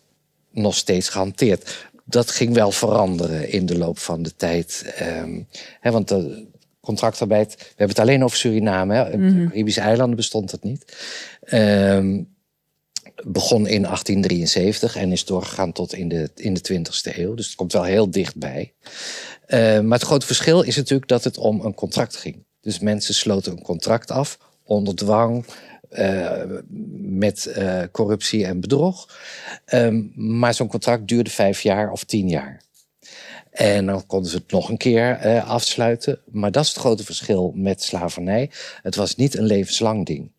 nog 0.52 0.76
steeds 0.76 1.10
gehanteerd. 1.10 1.90
Dat 2.04 2.32
ging 2.32 2.54
wel 2.54 2.72
veranderen 2.72 3.50
in 3.50 3.66
de 3.66 3.78
loop 3.78 3.98
van 4.00 4.24
de 4.24 4.36
tijd. 4.36 4.94
Ehm, 4.96 5.42
hè, 5.80 5.92
want 5.92 6.08
de 6.08 6.46
contractarbeid, 6.82 7.56
we 7.58 7.64
hebben 7.68 7.88
het 7.88 8.00
alleen 8.00 8.24
over 8.24 8.38
Suriname. 8.38 8.94
Hè? 8.94 9.02
Op 9.02 9.12
de 9.12 9.46
Caribische 9.50 9.82
eilanden 9.82 10.16
bestond 10.16 10.52
het 10.52 10.64
niet. 10.64 10.98
Begon 13.26 13.68
in 13.68 13.82
1873 13.82 14.96
en 14.96 15.12
is 15.12 15.26
doorgegaan 15.26 15.72
tot 15.72 15.94
in 15.94 16.08
de, 16.08 16.30
in 16.36 16.54
de 16.54 16.74
20ste 16.74 17.18
eeuw. 17.18 17.34
Dus 17.34 17.46
het 17.46 17.56
komt 17.56 17.74
wel 17.74 17.84
heel 17.84 18.12
dichtbij. 18.12 18.74
Eh, 19.46 19.80
maar 19.80 19.98
het 19.98 20.08
grote 20.08 20.26
verschil 20.26 20.62
is 20.62 20.76
natuurlijk 20.76 21.10
dat 21.10 21.24
het 21.24 21.38
om 21.38 21.62
een 21.62 21.74
contract 21.74 22.16
ging. 22.16 22.46
Dus 22.62 22.80
mensen 22.80 23.14
sloten 23.14 23.52
een 23.52 23.62
contract 23.62 24.12
af 24.12 24.38
onder 24.64 24.96
dwang, 24.96 25.46
eh, 25.90 26.42
met 27.00 27.46
eh, 27.46 27.82
corruptie 27.92 28.46
en 28.46 28.60
bedrog. 28.60 29.18
Ehm, 29.66 30.04
maar 30.16 30.54
zo'n 30.54 30.68
contract 30.68 31.08
duurde 31.08 31.30
vijf 31.30 31.62
jaar 31.62 31.92
of 31.92 32.04
tien 32.04 32.30
jaar. 32.30 32.62
En 33.52 33.86
dan 33.86 34.06
konden 34.06 34.30
ze 34.30 34.38
het 34.38 34.52
nog 34.52 34.70
een 34.70 34.78
keer 34.78 35.42
afsluiten. 35.42 36.20
Maar 36.32 36.52
dat 36.52 36.64
is 36.64 36.70
het 36.70 36.80
grote 36.80 37.04
verschil 37.04 37.52
met 37.56 37.84
slavernij. 37.84 38.50
Het 38.82 38.96
was 38.96 39.16
niet 39.16 39.38
een 39.38 39.46
levenslang 39.46 40.06
ding. 40.06 40.32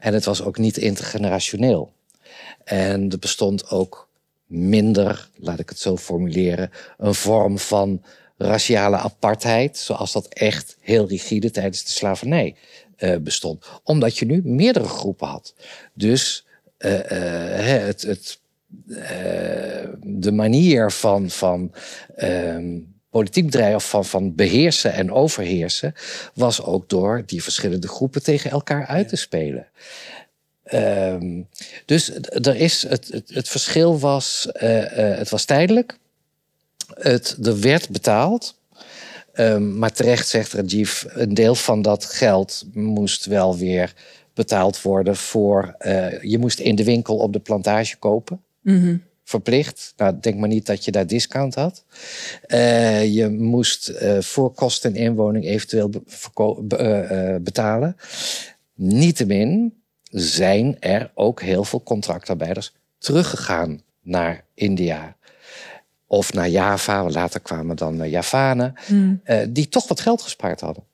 En 0.00 0.14
het 0.14 0.24
was 0.24 0.42
ook 0.42 0.58
niet 0.58 0.76
intergenerationeel. 0.76 1.92
En 2.68 3.10
er 3.10 3.18
bestond 3.18 3.70
ook 3.70 4.08
minder, 4.46 5.28
laat 5.36 5.58
ik 5.58 5.68
het 5.68 5.78
zo 5.78 5.96
formuleren, 5.96 6.70
een 6.98 7.14
vorm 7.14 7.58
van 7.58 8.02
raciale 8.36 8.96
apartheid, 8.96 9.78
zoals 9.78 10.12
dat 10.12 10.28
echt 10.28 10.76
heel 10.80 11.08
rigide 11.08 11.50
tijdens 11.50 11.84
de 11.84 11.90
slavernij 11.90 12.56
eh, 12.96 13.16
bestond. 13.16 13.66
Omdat 13.82 14.18
je 14.18 14.26
nu 14.26 14.40
meerdere 14.44 14.88
groepen 14.88 15.28
had. 15.28 15.54
Dus 15.94 16.46
eh, 16.76 17.10
eh, 17.78 17.86
het, 17.86 18.02
het, 18.02 18.40
de 20.02 20.32
manier 20.32 20.90
van, 20.90 21.30
van 21.30 21.72
ehm, 22.16 22.78
politiek 23.10 23.44
bedrijven, 23.44 23.76
of 23.76 23.88
van, 23.88 24.04
van 24.04 24.34
beheersen 24.34 24.92
en 24.92 25.12
overheersen, 25.12 25.94
was 26.34 26.62
ook 26.62 26.88
door 26.88 27.22
die 27.26 27.42
verschillende 27.42 27.88
groepen 27.88 28.22
tegen 28.22 28.50
elkaar 28.50 28.86
uit 28.86 29.08
te 29.08 29.16
spelen. 29.16 29.66
Ehm, 30.68 31.40
dus 31.84 32.12
er 32.30 32.56
is 32.56 32.82
het, 32.88 33.08
het, 33.12 33.30
het 33.34 33.48
verschil 33.48 33.98
was, 33.98 34.48
eh, 34.52 35.10
eh, 35.12 35.18
het 35.18 35.28
was 35.30 35.44
tijdelijk. 35.44 35.98
Het, 36.94 37.36
er 37.42 37.60
werd 37.60 37.88
betaald. 37.88 38.56
Ehm, 39.32 39.78
maar 39.78 39.92
terecht 39.92 40.28
zegt 40.28 40.52
Rajiv, 40.52 41.04
een 41.08 41.34
deel 41.34 41.54
van 41.54 41.82
dat 41.82 42.04
geld 42.04 42.64
moest 42.72 43.24
wel 43.24 43.56
weer 43.56 43.92
betaald 44.34 44.82
worden 44.82 45.16
voor. 45.16 45.74
eh, 45.78 46.22
je 46.22 46.38
moest 46.38 46.58
in 46.58 46.74
de 46.76 46.84
winkel 46.84 47.16
op 47.16 47.32
de 47.32 47.38
plantage 47.40 47.96
kopen. 47.96 48.42
Verplicht. 49.24 49.92
Nou, 49.96 50.16
denk 50.20 50.36
maar 50.38 50.48
niet 50.48 50.66
dat 50.66 50.84
je 50.84 50.90
daar 50.90 51.06
discount 51.06 51.54
had. 51.54 51.84
Je 53.10 53.28
moest 53.38 53.92
voor 54.18 54.52
kosten 54.52 54.94
en 54.94 55.00
inwoning 55.02 55.44
eventueel 55.44 55.88
be- 55.88 56.76
eh, 56.76 57.36
betalen. 57.40 57.96
Niettemin 58.74 59.72
zijn 60.10 60.76
er 60.80 61.10
ook 61.14 61.42
heel 61.42 61.64
veel 61.64 61.82
contractarbeiders 61.82 62.72
teruggegaan 62.98 63.80
naar 64.02 64.44
India. 64.54 65.16
Of 66.06 66.32
naar 66.32 66.48
Java, 66.48 67.08
later 67.10 67.40
kwamen 67.40 67.76
dan 67.76 67.98
de 67.98 68.08
Javanen, 68.10 68.74
eh, 69.24 69.38
die 69.48 69.68
toch 69.68 69.88
wat 69.88 70.00
geld 70.00 70.22
gespaard 70.22 70.60
hadden. 70.60 70.84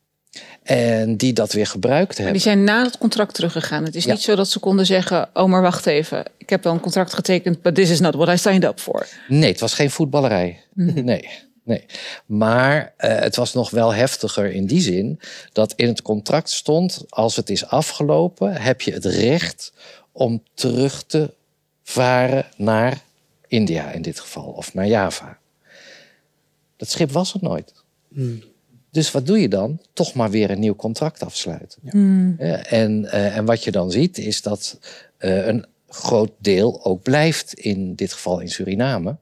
En 0.63 1.17
die 1.17 1.33
dat 1.33 1.53
weer 1.53 1.67
gebruikt 1.67 2.09
Maar 2.09 2.17
hebben. 2.17 2.33
die 2.33 2.43
zijn 2.43 2.65
na 2.65 2.83
het 2.85 2.99
contract 2.99 3.35
teruggegaan. 3.35 3.85
Het 3.85 3.95
is 3.95 4.05
Ja. 4.05 4.13
niet 4.13 4.23
zo 4.23 4.35
dat 4.35 4.49
ze 4.49 4.59
konden 4.59 4.87
zeggen: 4.87 5.29
Oh, 5.35 5.45
maar 5.49 5.63
wacht 5.63 5.87
even. 5.87 6.25
Ik 6.37 6.51
heb 6.51 6.65
wel 6.65 6.73
een 6.73 6.81
contract 6.81 7.15
getekend, 7.15 7.63
but 7.63 7.75
this 7.75 7.91
is 7.91 8.01
not 8.01 8.15
what 8.15 8.29
I 8.29 8.37
signed 8.37 8.65
up 8.65 8.81
for. 8.81 9.07
Nee, 9.29 9.51
het 9.51 9.61
was 9.61 9.75
geen 9.75 9.91
voetballerij. 9.91 10.61
Nee, 10.75 11.29
nee. 11.65 11.87
Maar 12.27 12.95
eh, 12.97 13.19
het 13.19 13.37
was 13.37 13.53
nog 13.53 13.71
wel 13.71 13.95
heftiger 13.95 14.53
in 14.53 14.67
die 14.67 14.81
zin 14.81 15.21
dat 15.53 15.73
in 15.77 15.89
het 15.89 16.03
contract 16.03 16.51
stond: 16.51 17.05
als 17.09 17.37
het 17.37 17.51
is 17.51 17.67
afgelopen, 17.67 18.63
heb 18.63 18.81
je 18.81 18.93
het 18.93 19.05
recht 19.05 19.73
om 20.13 20.43
terug 20.55 21.03
te 21.03 21.35
varen 21.83 22.47
naar 22.57 23.03
India 23.47 23.91
in 23.91 24.03
dit 24.03 24.21
geval, 24.21 24.45
of 24.45 24.75
naar 24.75 24.87
Java. 24.87 25.39
Dat 26.77 26.91
schip 26.91 27.11
was 27.11 27.35
er 27.35 27.41
nooit. 27.43 27.73
Dus 28.91 29.11
wat 29.11 29.27
doe 29.27 29.41
je 29.41 29.49
dan? 29.49 29.81
Toch 29.93 30.15
maar 30.15 30.31
weer 30.31 30.51
een 30.51 30.61
nieuw 30.61 30.77
contract 30.77 31.23
afsluiten. 31.23 31.79
Ja, 32.39 32.65
en, 32.65 33.11
eh, 33.11 33.37
en 33.37 33.45
wat 33.45 33.65
je 33.65 33.71
dan 33.71 33.91
ziet 33.91 34.19
is 34.19 34.43
dat 34.43 34.79
eh, 35.17 35.47
een 35.47 35.67
groot 35.89 36.33
deel 36.39 36.85
ook 36.85 37.03
blijft, 37.03 37.55
in 37.55 37.95
dit 37.95 38.13
geval 38.13 38.41
in 38.41 38.49
Suriname. 38.49 39.17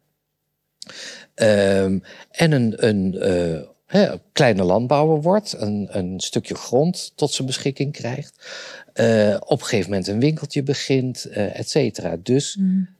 Ehm, 1.34 1.98
en 2.30 2.52
een, 2.52 2.86
een 2.86 3.14
eh, 3.18 3.60
hè, 3.86 4.14
kleine 4.32 4.62
landbouwer 4.62 5.20
wordt, 5.22 5.54
een, 5.58 5.88
een 5.90 6.20
stukje 6.20 6.54
grond 6.54 7.12
tot 7.14 7.30
zijn 7.32 7.46
beschikking 7.46 7.92
krijgt. 7.92 8.46
eh, 8.92 9.36
op 9.40 9.60
een 9.60 9.66
gegeven 9.66 9.90
moment 9.90 10.08
een 10.08 10.20
winkeltje 10.20 10.62
begint, 10.62 11.24
eh 11.24 11.58
et 11.58 11.70
cetera. 11.70 12.16
Dus 12.22 12.58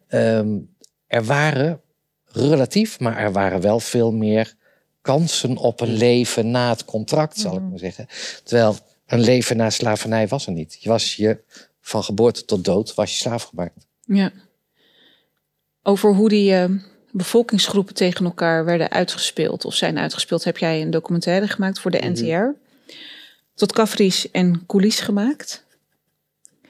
ehm, 0.09 0.59
er 1.07 1.25
waren 1.25 1.81
relatief, 2.27 3.01
maar 3.01 3.17
er 3.17 3.33
waren 3.33 3.61
wel 3.61 3.81
veel 3.81 4.13
meer 4.13 4.55
kansen 5.01 5.57
op 5.57 5.81
een 5.81 5.93
leven 5.93 6.51
na 6.51 6.69
het 6.71 6.85
contract, 6.85 7.39
zal 7.39 7.57
ik 7.57 7.63
maar 7.63 7.79
zeggen. 7.79 8.07
Terwijl 8.45 8.77
een 9.07 9.21
leven 9.21 9.57
na 9.57 9.71
slavernij 9.71 10.29
was 10.29 10.47
er 10.47 10.53
niet. 10.53 10.77
Je 10.81 10.89
was 10.89 11.17
je 11.17 11.41
van 11.81 12.05
geboorte 12.05 12.45
tot 12.45 12.65
dood 12.65 12.95
was 12.95 13.11
je 13.11 13.17
slaaf 13.17 13.43
gemaakt. 13.43 13.87
Ja. 14.05 14.33
Over 15.83 16.15
hoe 16.15 16.29
die 16.29 16.55
eh, 16.55 16.71
bevolkingsgroepen 17.13 17.95
tegen 17.95 18.25
elkaar 18.25 18.65
werden 18.65 18.91
uitgespeeld 18.91 19.65
of 19.65 19.75
zijn 19.75 19.99
uitgespeeld, 19.99 20.45
heb 20.45 20.59
jij 20.59 20.83
een 20.83 20.91
documentaire 20.91 21.49
gemaakt 21.49 21.81
voor 21.81 21.91
de 21.91 22.09
NTR. 22.09 22.61
Tot 23.55 23.73
Kafries 23.73 24.31
en 24.31 24.67
Coulis 24.67 25.01
gemaakt. 25.01 25.65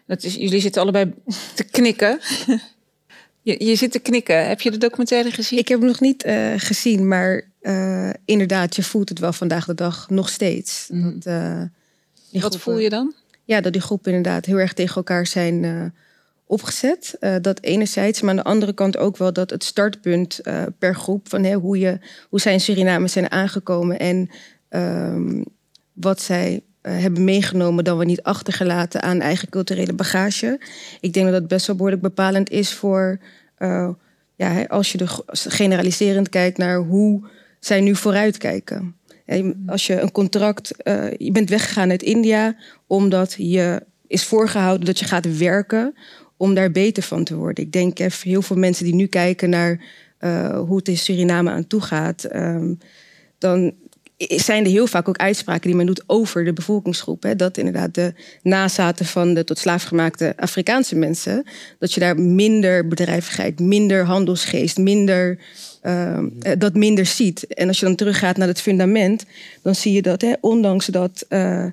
Dat 0.06 0.22
is, 0.22 0.34
jullie 0.34 0.60
zitten 0.60 0.82
allebei 0.82 1.14
te 1.54 1.64
knikken. 1.64 2.20
je, 3.42 3.64
je 3.64 3.74
zit 3.76 3.92
te 3.92 3.98
knikken. 3.98 4.48
Heb 4.48 4.60
je 4.60 4.70
de 4.70 4.78
documentaire 4.78 5.30
gezien? 5.30 5.58
Ik 5.58 5.68
heb 5.68 5.78
hem 5.78 5.88
nog 5.88 6.00
niet 6.00 6.22
eh, 6.22 6.52
gezien, 6.56 7.08
maar 7.08 7.48
eh, 7.60 8.10
inderdaad, 8.24 8.76
je 8.76 8.82
voelt 8.82 9.08
het 9.08 9.18
wel 9.18 9.32
vandaag 9.32 9.64
de 9.64 9.74
dag 9.74 10.10
nog 10.10 10.28
steeds. 10.28 10.88
Dat, 10.90 11.26
eh, 11.26 11.58
Wat 11.58 12.40
groepen- 12.40 12.60
voel 12.60 12.78
je 12.78 12.88
dan? 12.88 13.14
Ja, 13.44 13.60
dat 13.60 13.72
die 13.72 13.82
groepen 13.82 14.12
inderdaad 14.12 14.44
heel 14.44 14.58
erg 14.58 14.72
tegen 14.72 14.96
elkaar 14.96 15.26
zijn 15.26 15.92
opgezet. 16.52 17.16
Eh, 17.20 17.34
dat 17.40 17.60
enerzijds, 17.62 18.20
maar 18.20 18.30
aan 18.30 18.36
de 18.36 18.42
andere 18.42 18.72
kant 18.72 18.96
ook 18.96 19.16
wel 19.16 19.32
dat 19.32 19.50
het 19.50 19.64
startpunt 19.64 20.38
eh, 20.38 20.62
per 20.78 20.94
groep 20.94 21.28
van 21.28 21.44
hè, 21.44 21.54
hoe, 21.54 21.78
je, 21.78 21.98
hoe 22.28 22.40
zij 22.40 22.52
in 22.52 22.60
Suriname 22.60 23.08
zijn 23.08 23.30
aangekomen 23.30 23.98
en 23.98 24.30
ehm, 24.68 25.42
wat 25.92 26.20
zij 26.20 26.62
eh, 26.80 26.98
hebben 26.98 27.24
meegenomen 27.24 27.84
dan 27.84 27.98
we 27.98 28.04
niet 28.04 28.22
achtergelaten 28.22 29.02
aan 29.02 29.20
eigen 29.20 29.48
culturele 29.48 29.92
bagage. 29.92 30.60
Ik 31.00 31.12
denk 31.12 31.26
dat 31.30 31.40
dat 31.40 31.48
best 31.48 31.66
wel 31.66 31.76
behoorlijk 31.76 32.02
bepalend 32.02 32.50
is 32.50 32.72
voor 32.72 33.18
ja, 34.36 34.64
als 34.68 34.92
je 34.92 34.98
de 34.98 35.06
generaliserend 35.32 36.28
kijkt 36.28 36.58
naar 36.58 36.78
hoe 36.78 37.22
zij 37.60 37.80
nu 37.80 37.94
vooruitkijken. 37.94 38.96
En 39.26 39.62
Als 39.66 39.86
je 39.86 40.00
een 40.00 40.12
contract, 40.12 40.74
je 41.16 41.30
bent 41.32 41.48
weggegaan 41.48 41.90
uit 41.90 42.02
India 42.02 42.56
omdat 42.86 43.34
je 43.38 43.82
is 44.12 44.24
voorgehouden 44.24 44.86
dat 44.86 44.98
je 44.98 45.04
gaat 45.04 45.38
werken 45.38 45.94
om 46.42 46.54
daar 46.54 46.70
beter 46.70 47.02
van 47.02 47.24
te 47.24 47.36
worden. 47.36 47.64
Ik 47.64 47.72
denk 47.72 47.98
even 47.98 48.28
heel 48.28 48.42
veel 48.42 48.56
mensen 48.56 48.84
die 48.84 48.94
nu 48.94 49.06
kijken 49.06 49.50
naar 49.50 49.80
eh, 50.18 50.58
hoe 50.58 50.76
het 50.76 50.88
in 50.88 50.98
Suriname 50.98 51.50
aan 51.50 51.66
toe 51.66 51.80
gaat, 51.80 52.24
ehm, 52.24 52.74
dan 53.38 53.72
zijn 54.18 54.64
er 54.64 54.70
heel 54.70 54.86
vaak 54.86 55.08
ook 55.08 55.16
uitspraken 55.16 55.66
die 55.66 55.76
men 55.76 55.86
doet 55.86 56.02
over 56.06 56.44
de 56.44 56.52
bevolkingsgroep. 56.52 57.22
Hè? 57.22 57.36
Dat 57.36 57.56
inderdaad 57.56 57.94
de 57.94 58.14
nazaten 58.42 59.06
van 59.06 59.34
de 59.34 59.44
tot 59.44 59.58
slaafgemaakte 59.58 60.34
Afrikaanse 60.36 60.96
mensen, 60.96 61.44
dat 61.78 61.92
je 61.92 62.00
daar 62.00 62.20
minder 62.20 62.88
bedrijvigheid, 62.88 63.60
minder 63.60 64.04
handelsgeest, 64.04 64.78
minder, 64.78 65.38
ehm, 65.80 66.28
eh, 66.40 66.52
dat 66.58 66.74
minder 66.74 67.06
ziet. 67.06 67.46
En 67.46 67.68
als 67.68 67.80
je 67.80 67.86
dan 67.86 67.94
teruggaat 67.94 68.36
naar 68.36 68.48
het 68.48 68.60
fundament, 68.60 69.24
dan 69.62 69.74
zie 69.74 69.92
je 69.92 70.02
dat, 70.02 70.20
hè, 70.20 70.32
ondanks 70.40 70.86
dat 70.86 71.24
eh, 71.28 71.64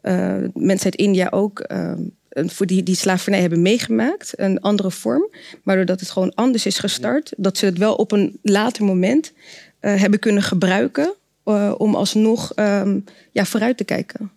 eh, 0.00 0.42
mensen 0.54 0.84
uit 0.84 0.96
India 0.96 1.28
ook 1.30 1.60
ehm, 1.60 2.00
voor 2.34 2.66
die, 2.66 2.82
die 2.82 2.96
slavernij 2.96 3.40
hebben 3.40 3.62
meegemaakt, 3.62 4.32
een 4.36 4.60
andere 4.60 4.90
vorm, 4.90 5.30
maar 5.62 5.76
doordat 5.76 6.00
het 6.00 6.10
gewoon 6.10 6.34
anders 6.34 6.66
is 6.66 6.78
gestart, 6.78 7.32
dat 7.36 7.58
ze 7.58 7.66
het 7.66 7.78
wel 7.78 7.94
op 7.94 8.12
een 8.12 8.38
later 8.42 8.84
moment 8.84 9.32
eh, 9.80 10.00
hebben 10.00 10.18
kunnen 10.18 10.42
gebruiken 10.42 11.14
eh, 11.44 11.74
om 11.76 11.94
alsnog 11.94 12.52
ehm, 12.54 12.98
ja, 13.32 13.44
vooruit 13.44 13.76
te 13.76 13.84
kijken. 13.84 14.30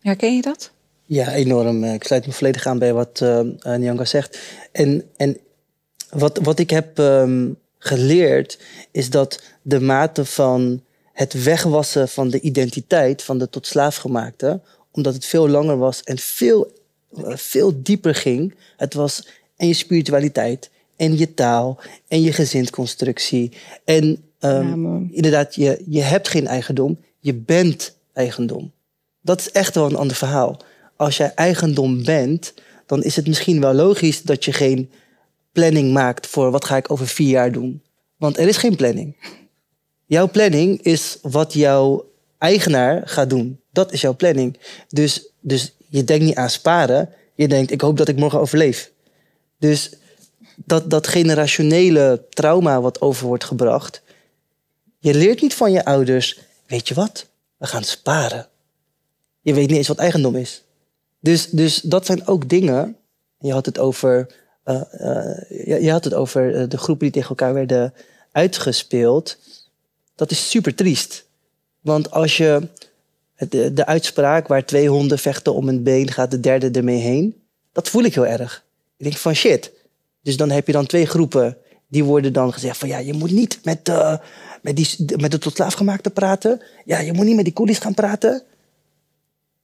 Herken 0.00 0.36
je 0.36 0.42
dat? 0.42 0.70
Ja, 1.06 1.32
enorm. 1.32 1.84
Eh, 1.84 1.94
Ik 1.94 2.04
sluit 2.04 2.26
me 2.26 2.32
volledig 2.32 2.66
aan 2.66 2.78
bij 2.78 2.92
wat 2.92 3.20
uh, 3.22 3.40
Nyanga 3.76 4.04
zegt. 4.04 4.38
En, 4.72 5.04
en 5.16 5.38
wat, 6.10 6.38
wat 6.42 6.58
ik 6.58 6.70
heb 6.70 6.98
ehm, 6.98 7.48
geleerd 7.78 8.58
is 8.90 9.10
dat 9.10 9.42
de 9.62 9.80
mate 9.80 10.24
van 10.24 10.82
het 11.12 11.44
wegwassen 11.44 12.08
van 12.08 12.30
de 12.30 12.40
identiteit 12.40 13.22
van 13.22 13.38
de 13.38 13.48
tot 13.48 13.66
slaafgemaakte, 13.66 14.60
omdat 14.94 15.14
het 15.14 15.24
veel 15.24 15.48
langer 15.48 15.78
was 15.78 16.02
en 16.02 16.18
veel, 16.18 16.72
eh, 17.16 17.36
veel 17.36 17.82
dieper 17.82 18.14
ging. 18.14 18.54
Het 18.76 18.94
was 18.94 19.28
en 19.56 19.66
je 19.66 19.74
spiritualiteit 19.74 20.70
en 20.96 21.18
je 21.18 21.34
taal 21.34 21.80
en 22.08 22.22
je 22.22 22.32
gezinsconstructie. 22.32 23.52
En 23.84 24.24
ehm, 24.38 24.96
inderdaad, 25.10 25.54
je, 25.54 25.82
je 25.86 26.00
hebt 26.00 26.28
geen 26.28 26.46
eigendom, 26.46 26.98
je 27.18 27.34
bent 27.34 27.96
eigendom. 28.12 28.72
Dat 29.20 29.40
is 29.40 29.50
echt 29.50 29.74
wel 29.74 29.86
een 29.86 29.96
ander 29.96 30.16
verhaal. 30.16 30.60
Als 30.96 31.16
jij 31.16 31.32
eigendom 31.34 32.04
bent, 32.04 32.54
dan 32.86 33.02
is 33.02 33.16
het 33.16 33.26
misschien 33.26 33.60
wel 33.60 33.74
logisch 33.74 34.22
dat 34.22 34.44
je 34.44 34.52
geen 34.52 34.90
planning 35.52 35.92
maakt 35.92 36.26
voor 36.26 36.50
wat 36.50 36.64
ga 36.64 36.76
ik 36.76 36.90
over 36.90 37.06
vier 37.06 37.28
jaar 37.28 37.52
doen. 37.52 37.82
Want 38.16 38.38
er 38.38 38.48
is 38.48 38.56
geen 38.56 38.76
planning. 38.76 39.16
Jouw 40.06 40.28
planning 40.28 40.82
is 40.82 41.18
wat 41.22 41.52
jouw 41.52 42.12
eigenaar 42.44 43.02
gaat 43.08 43.30
doen. 43.30 43.60
Dat 43.72 43.92
is 43.92 44.00
jouw 44.00 44.16
planning. 44.16 44.58
Dus, 44.88 45.28
dus 45.40 45.74
je 45.88 46.04
denkt 46.04 46.24
niet 46.24 46.34
aan 46.34 46.50
sparen. 46.50 47.08
Je 47.34 47.48
denkt, 47.48 47.70
ik 47.70 47.80
hoop 47.80 47.96
dat 47.96 48.08
ik 48.08 48.16
morgen 48.16 48.40
overleef. 48.40 48.90
Dus 49.58 49.90
dat, 50.56 50.90
dat 50.90 51.06
generationele 51.06 52.24
trauma 52.28 52.80
wat 52.80 53.00
over 53.00 53.26
wordt 53.26 53.44
gebracht. 53.44 54.02
Je 54.98 55.14
leert 55.14 55.40
niet 55.40 55.54
van 55.54 55.72
je 55.72 55.84
ouders, 55.84 56.38
weet 56.66 56.88
je 56.88 56.94
wat? 56.94 57.26
We 57.56 57.66
gaan 57.66 57.84
sparen. 57.84 58.48
Je 59.40 59.54
weet 59.54 59.68
niet 59.68 59.76
eens 59.76 59.88
wat 59.88 59.98
eigendom 59.98 60.36
is. 60.36 60.62
Dus, 61.20 61.50
dus 61.50 61.80
dat 61.80 62.06
zijn 62.06 62.26
ook 62.26 62.48
dingen. 62.48 62.96
Je 63.38 63.52
had 63.52 63.66
het 63.66 63.78
over, 63.78 64.26
uh, 64.64 64.74
uh, 64.74 64.80
je, 65.48 65.78
je, 65.80 65.90
had 65.90 66.04
het 66.04 66.14
over 66.14 66.54
eh, 66.54 66.68
de 66.68 66.78
groepen 66.78 67.04
die 67.04 67.14
tegen 67.14 67.28
elkaar 67.28 67.54
werden 67.54 67.94
uitgespeeld. 68.32 69.36
Dat 70.14 70.30
is 70.30 70.50
super 70.50 70.74
triest. 70.74 71.24
Want 71.84 72.10
als 72.10 72.36
je 72.36 72.68
de, 73.48 73.72
de 73.72 73.86
uitspraak 73.86 74.48
waar 74.48 74.64
twee 74.64 74.88
honden 74.88 75.18
vechten 75.18 75.54
om 75.54 75.68
een 75.68 75.82
been, 75.82 76.10
gaat 76.10 76.30
de 76.30 76.40
derde 76.40 76.70
ermee 76.70 76.98
heen. 76.98 77.42
Dat 77.72 77.88
voel 77.88 78.02
ik 78.02 78.14
heel 78.14 78.26
erg. 78.26 78.64
Ik 78.96 79.04
denk 79.04 79.16
van 79.16 79.34
shit. 79.34 79.72
Dus 80.22 80.36
dan 80.36 80.50
heb 80.50 80.66
je 80.66 80.72
dan 80.72 80.86
twee 80.86 81.06
groepen. 81.06 81.56
Die 81.88 82.04
worden 82.04 82.32
dan 82.32 82.52
gezegd 82.52 82.78
van 82.78 82.88
ja, 82.88 82.98
je 82.98 83.12
moet 83.12 83.30
niet 83.30 83.58
met, 83.64 83.88
uh, 83.88 84.16
met, 84.62 84.76
die, 84.76 84.88
met 85.16 85.30
de 85.30 85.38
tot 85.38 85.54
slaafgemaakte 85.54 86.10
praten. 86.10 86.62
Ja, 86.84 86.98
je 86.98 87.12
moet 87.12 87.26
niet 87.26 87.36
met 87.36 87.44
die 87.44 87.54
coolies 87.54 87.78
gaan 87.78 87.94
praten. 87.94 88.42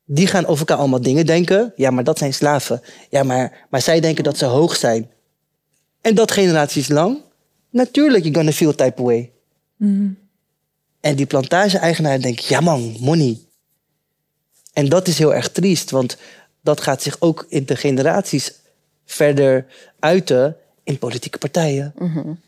Die 0.05 0.27
gaan 0.27 0.47
over 0.47 0.59
elkaar 0.59 0.77
allemaal 0.77 1.01
dingen 1.01 1.27
denken. 1.27 1.73
Ja, 1.77 1.91
maar 1.91 2.05
dat 2.05 2.19
zijn 2.19 2.35
slaven. 2.35 2.83
Ja, 3.11 3.23
maar, 3.23 3.67
maar 3.71 3.83
zij 3.83 4.01
denken 4.01 4.25
dat 4.25 4.39
ze 4.39 4.45
hoog 4.45 4.77
zijn. 4.77 5.11
En 6.01 6.15
dat 6.15 6.31
generaties 6.31 6.89
lang. 6.89 7.19
Natuurlijk, 7.71 8.23
you're 8.25 8.39
gonna 8.39 8.53
feel 8.53 8.75
type 8.75 9.03
way. 9.03 9.31
Mm. 9.77 10.19
En 11.01 11.17
die 11.17 11.27
plantage-eigenaar 11.27 12.21
denkt, 12.21 12.45
ja 12.45 12.61
man, 12.61 12.97
money. 13.01 13.39
En 14.73 14.89
dat 14.89 15.09
is 15.09 15.19
heel 15.19 15.35
erg 15.35 15.51
triest, 15.51 15.91
want 15.91 16.17
dat 16.63 16.81
gaat 16.81 17.03
zich 17.03 17.17
ook 17.21 17.47
in 17.49 17.67
de 17.67 17.77
generaties 17.77 18.53
verder 19.05 19.67
uiten 19.99 20.57
in 20.85 20.99
politieke 20.99 21.39
partijen, 21.39 21.93
mm 21.99 22.13
-hmm. 22.13 22.39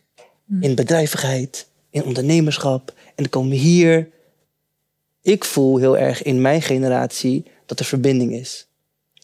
in 0.63 0.75
bedrijvigheid, 0.75 1.67
in 1.91 2.05
ondernemerschap. 2.05 2.93
En 2.97 3.13
dan 3.15 3.29
komen 3.29 3.51
we 3.51 3.57
hier. 3.57 4.09
Ik 5.23 5.45
voel 5.45 5.77
heel 5.77 5.99
erg 5.99 6.23
in 6.23 6.41
mijn 6.41 6.63
generatie 6.63 7.45
dat 7.67 7.79
er 7.79 7.85
verbinding 7.85 8.33
is. 8.33 8.67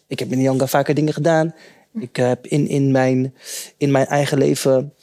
Ik 0.06 0.18
heb 0.18 0.32
in 0.32 0.40
Yanga 0.40 0.66
vaker 0.66 0.94
dingen 0.94 1.12
gedaan. 1.12 1.54
Ik 2.00 2.16
heb 2.16 2.46
in, 2.46 2.68
in, 2.68 2.90
mijn, 2.90 3.34
in 3.76 3.90
mijn 3.90 4.06
eigen 4.06 4.38
leven 4.38 4.94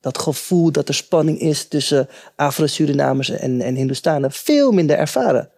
dat 0.00 0.18
gevoel 0.18 0.72
dat 0.72 0.88
er 0.88 0.94
spanning 0.94 1.40
is 1.40 1.68
tussen 1.68 2.08
Afro-Surinamers 2.36 3.30
en, 3.30 3.60
en 3.60 3.74
Hindoestanen 3.74 4.32
veel 4.32 4.72
minder 4.72 4.96
ervaren. 4.96 5.50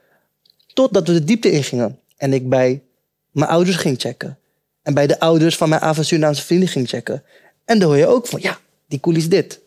Totdat 0.74 1.07
we 1.07 1.12
de 1.12 1.24
diepte 1.24 1.50
ingingen 1.50 1.98
en 2.16 2.33
ik 2.33 2.48
bij 2.48 2.83
mijn 3.31 3.50
ouders 3.50 3.76
ging 3.76 4.00
checken. 4.00 4.38
En 4.83 4.94
bij 4.94 5.07
de 5.07 5.20
ouders 5.20 5.57
van 5.57 5.68
mijn 5.68 5.81
Afro-Surinaamse 5.81 6.42
vrienden 6.42 6.68
ging 6.68 6.88
checken. 6.88 7.22
En 7.64 7.79
dan 7.79 7.88
hoor 7.88 7.98
je 7.98 8.07
ook 8.07 8.26
van, 8.26 8.40
ja, 8.42 8.59
die 8.87 9.00
koel 9.00 9.14
is 9.14 9.29
dit. 9.29 9.61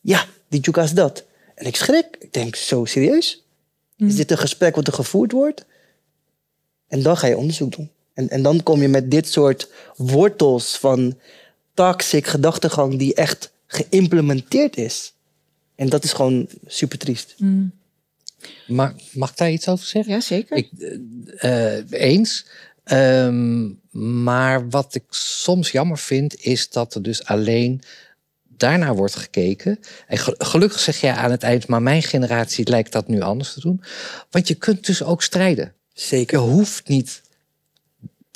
Ja, 0.00 0.24
die 0.48 0.60
Juka 0.60 0.82
is 0.82 0.92
dat. 0.92 1.24
En 1.54 1.66
ik 1.66 1.76
schrik. 1.76 2.16
Ik 2.18 2.32
denk, 2.32 2.56
zo 2.56 2.84
serieus? 2.84 3.44
Is 3.96 4.16
dit 4.16 4.30
een 4.30 4.38
gesprek 4.38 4.74
wat 4.74 4.86
er 4.86 4.92
gevoerd 4.92 5.32
wordt? 5.32 5.64
En 6.88 7.02
dan 7.02 7.16
ga 7.16 7.26
je 7.26 7.36
onderzoek 7.36 7.76
doen. 7.76 7.90
En, 8.14 8.28
en 8.28 8.42
dan 8.42 8.62
kom 8.62 8.80
je 8.80 8.88
met 8.88 9.10
dit 9.10 9.28
soort 9.28 9.70
wortels 9.96 10.78
van 10.78 11.18
toxic 11.74 12.26
gedachtegang 12.26 12.98
die 12.98 13.14
echt 13.14 13.52
geïmplementeerd 13.66 14.76
is. 14.76 15.12
En 15.74 15.88
dat 15.88 16.04
is 16.04 16.12
gewoon 16.12 16.48
super 16.66 16.98
triest. 16.98 17.34
Mm. 17.38 17.72
Maar 18.66 18.94
mag 19.12 19.30
ik 19.30 19.36
daar 19.36 19.50
iets 19.50 19.68
over 19.68 19.86
zeggen? 19.86 20.12
Ja, 20.12 20.20
zeker. 20.20 20.56
Ik, 20.56 20.70
uh, 21.42 21.90
eens. 21.90 22.46
Um, 22.84 23.80
maar 23.90 24.68
wat 24.68 24.94
ik 24.94 25.04
soms 25.10 25.70
jammer 25.70 25.98
vind, 25.98 26.44
is 26.44 26.70
dat 26.70 26.94
er 26.94 27.02
dus 27.02 27.24
alleen 27.24 27.82
daarnaar 28.48 28.96
wordt 28.96 29.16
gekeken. 29.16 29.78
En 30.06 30.18
gelukkig 30.38 30.78
zeg 30.78 31.00
jij 31.00 31.12
aan 31.12 31.30
het 31.30 31.42
eind, 31.42 31.66
maar 31.66 31.82
mijn 31.82 32.02
generatie 32.02 32.68
lijkt 32.68 32.92
dat 32.92 33.08
nu 33.08 33.20
anders 33.20 33.52
te 33.52 33.60
doen. 33.60 33.82
Want 34.30 34.48
je 34.48 34.54
kunt 34.54 34.86
dus 34.86 35.02
ook 35.02 35.22
strijden. 35.22 35.72
Zeker. 35.92 36.38
Je 36.38 36.44
hoeft 36.44 36.88
niet 36.88 37.22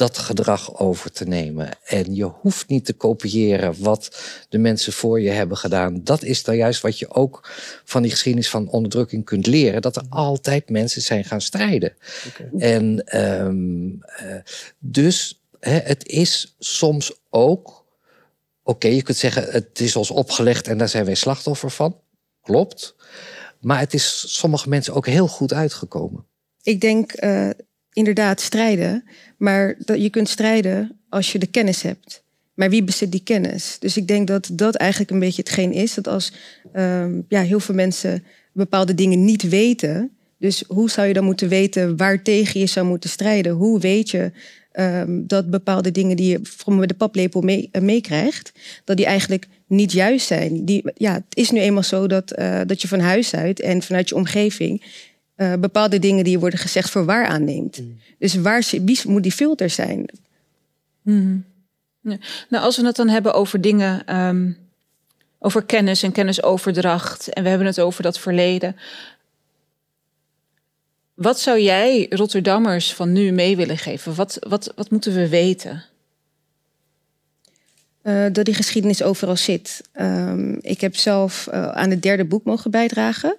dat 0.01 0.19
gedrag 0.19 0.79
over 0.79 1.13
te 1.13 1.25
nemen. 1.25 1.69
En 1.85 2.15
je 2.15 2.25
hoeft 2.25 2.69
niet 2.69 2.85
te 2.85 2.93
kopiëren 2.93 3.83
wat 3.83 4.21
de 4.49 4.59
mensen 4.59 4.93
voor 4.93 5.21
je 5.21 5.31
hebben 5.31 5.57
gedaan. 5.57 6.05
Dat 6.05 6.23
is 6.23 6.43
dan 6.43 6.57
juist 6.57 6.81
wat 6.81 6.99
je 6.99 7.11
ook 7.11 7.51
van 7.85 8.03
die 8.03 8.11
geschiedenis 8.11 8.51
van 8.51 8.69
onderdrukking 8.69 9.25
kunt 9.25 9.47
leren. 9.47 9.83
Dat 9.83 9.97
er 9.97 10.05
altijd 10.09 10.71
mensen 10.71 11.03
zijn 11.03 11.25
gaan 11.25 11.41
strijden. 11.41 11.93
Okay. 12.29 12.71
En 12.71 13.19
um, 13.21 13.99
uh, 14.23 14.35
dus 14.79 15.43
hè, 15.61 15.79
het 15.79 16.07
is 16.07 16.57
soms 16.59 17.13
ook. 17.31 17.69
Oké, 17.69 18.87
okay, 18.87 18.95
je 18.95 19.03
kunt 19.03 19.19
zeggen, 19.19 19.45
het 19.51 19.81
is 19.81 19.97
ons 19.97 20.11
opgelegd 20.11 20.69
en 20.69 20.79
daar 20.79 20.89
zijn 20.89 21.05
wij 21.05 21.15
slachtoffer 21.15 21.71
van. 21.71 22.01
Klopt. 22.43 22.95
Maar 23.61 23.79
het 23.79 23.95
is 23.95 24.25
sommige 24.39 24.69
mensen 24.69 24.95
ook 24.95 25.07
heel 25.07 25.29
goed 25.29 25.53
uitgekomen. 25.53 26.25
Ik 26.63 26.81
denk 26.81 27.23
uh, 27.23 27.51
inderdaad 27.93 28.41
strijden. 28.41 29.05
Maar 29.37 29.75
dat, 29.79 30.03
je 30.03 30.11
kunt 30.11 30.29
strijden 30.29 30.99
als 31.09 31.33
je 31.33 31.39
de 31.39 31.47
kennis 31.47 31.83
hebt. 31.83 32.23
Maar 32.55 32.71
wie 32.71 32.85
bezit 32.85 33.13
die 33.13 33.23
kennis? 33.23 33.77
Dus 33.79 33.97
ik 33.97 34.09
denk 34.09 34.27
dat 34.27 34.51
dat 34.53 34.75
eigenlijk 34.75 35.11
een 35.11 35.19
beetje 35.19 35.43
hetgeen 35.43 35.73
is. 35.73 35.95
Dat 35.95 36.09
als 36.09 36.33
um, 36.77 37.25
ja, 37.29 37.43
heel 37.43 37.61
veel 37.61 37.75
mensen 37.75 38.25
bepaalde 38.53 38.95
dingen 38.95 39.25
niet 39.25 39.49
weten. 39.49 40.11
Dus 40.39 40.65
hoe 40.69 40.91
zou 40.91 41.07
je 41.07 41.13
dan 41.13 41.25
moeten 41.25 41.49
weten 41.49 41.97
waartegen 41.97 42.61
je 42.61 42.67
zou 42.67 42.87
moeten 42.87 43.11
strijden? 43.11 43.53
Hoe 43.53 43.81
weet 43.81 44.11
je 44.11 44.33
um, 44.73 45.27
dat 45.27 45.51
bepaalde 45.51 45.91
dingen 45.91 46.17
die 46.17 46.31
je 46.31 46.41
met 46.67 46.89
de 46.89 46.95
paplepel 46.95 47.41
meekrijgt, 47.81 48.53
mee 48.55 48.83
dat 48.85 48.97
die 48.97 49.07
eigenlijk 49.07 49.47
niet 49.67 49.93
juist 49.93 50.27
zijn? 50.27 50.65
Die, 50.65 50.83
ja, 50.95 51.15
het 51.15 51.37
is 51.37 51.51
nu 51.51 51.61
eenmaal 51.61 51.83
zo 51.83 52.07
dat, 52.07 52.39
uh, 52.39 52.61
dat 52.67 52.83
je 52.83 52.89
van 52.89 53.01
huis 53.01 53.35
uit 53.35 53.61
en 53.61 53.83
vanuit 53.83 54.09
je 54.09 54.15
omgeving 54.15 54.83
uh, 55.41 55.55
bepaalde 55.55 55.99
dingen 55.99 56.25
die 56.25 56.39
worden 56.39 56.59
gezegd 56.59 56.91
voor 56.91 57.05
waar 57.05 57.27
aanneemt. 57.27 57.79
Mm. 57.79 57.99
Dus 58.19 58.35
waar 58.35 58.65
wie 58.71 59.01
moet 59.07 59.23
die 59.23 59.33
filter 59.33 59.71
zijn? 59.71 60.07
Mm. 61.03 61.45
Ja. 62.01 62.19
Nou, 62.49 62.65
als 62.65 62.77
we 62.77 62.87
het 62.87 62.97
dan 62.97 63.09
hebben 63.09 63.35
over 63.35 63.61
dingen, 63.61 64.17
um, 64.17 64.57
over 65.39 65.65
kennis 65.65 66.03
en 66.03 66.13
kennisoverdracht, 66.13 67.29
en 67.29 67.43
we 67.43 67.49
hebben 67.49 67.67
het 67.67 67.81
over 67.81 68.03
dat 68.03 68.19
verleden. 68.19 68.77
Wat 71.15 71.41
zou 71.41 71.61
jij 71.61 72.07
Rotterdammers 72.11 72.95
van 72.95 73.13
nu 73.13 73.31
mee 73.31 73.57
willen 73.57 73.79
geven? 73.79 74.15
Wat, 74.15 74.37
wat, 74.41 74.73
wat 74.77 74.91
moeten 74.91 75.15
we 75.15 75.29
weten? 75.29 75.85
Uh, 78.03 78.27
dat 78.33 78.45
die 78.45 78.55
geschiedenis 78.55 79.03
overal 79.03 79.37
zit. 79.37 79.89
Um, 80.01 80.59
ik 80.61 80.81
heb 80.81 80.97
zelf 80.97 81.49
uh, 81.53 81.69
aan 81.69 81.91
het 81.91 82.03
derde 82.03 82.25
boek 82.25 82.45
mogen 82.45 82.71
bijdragen. 82.71 83.37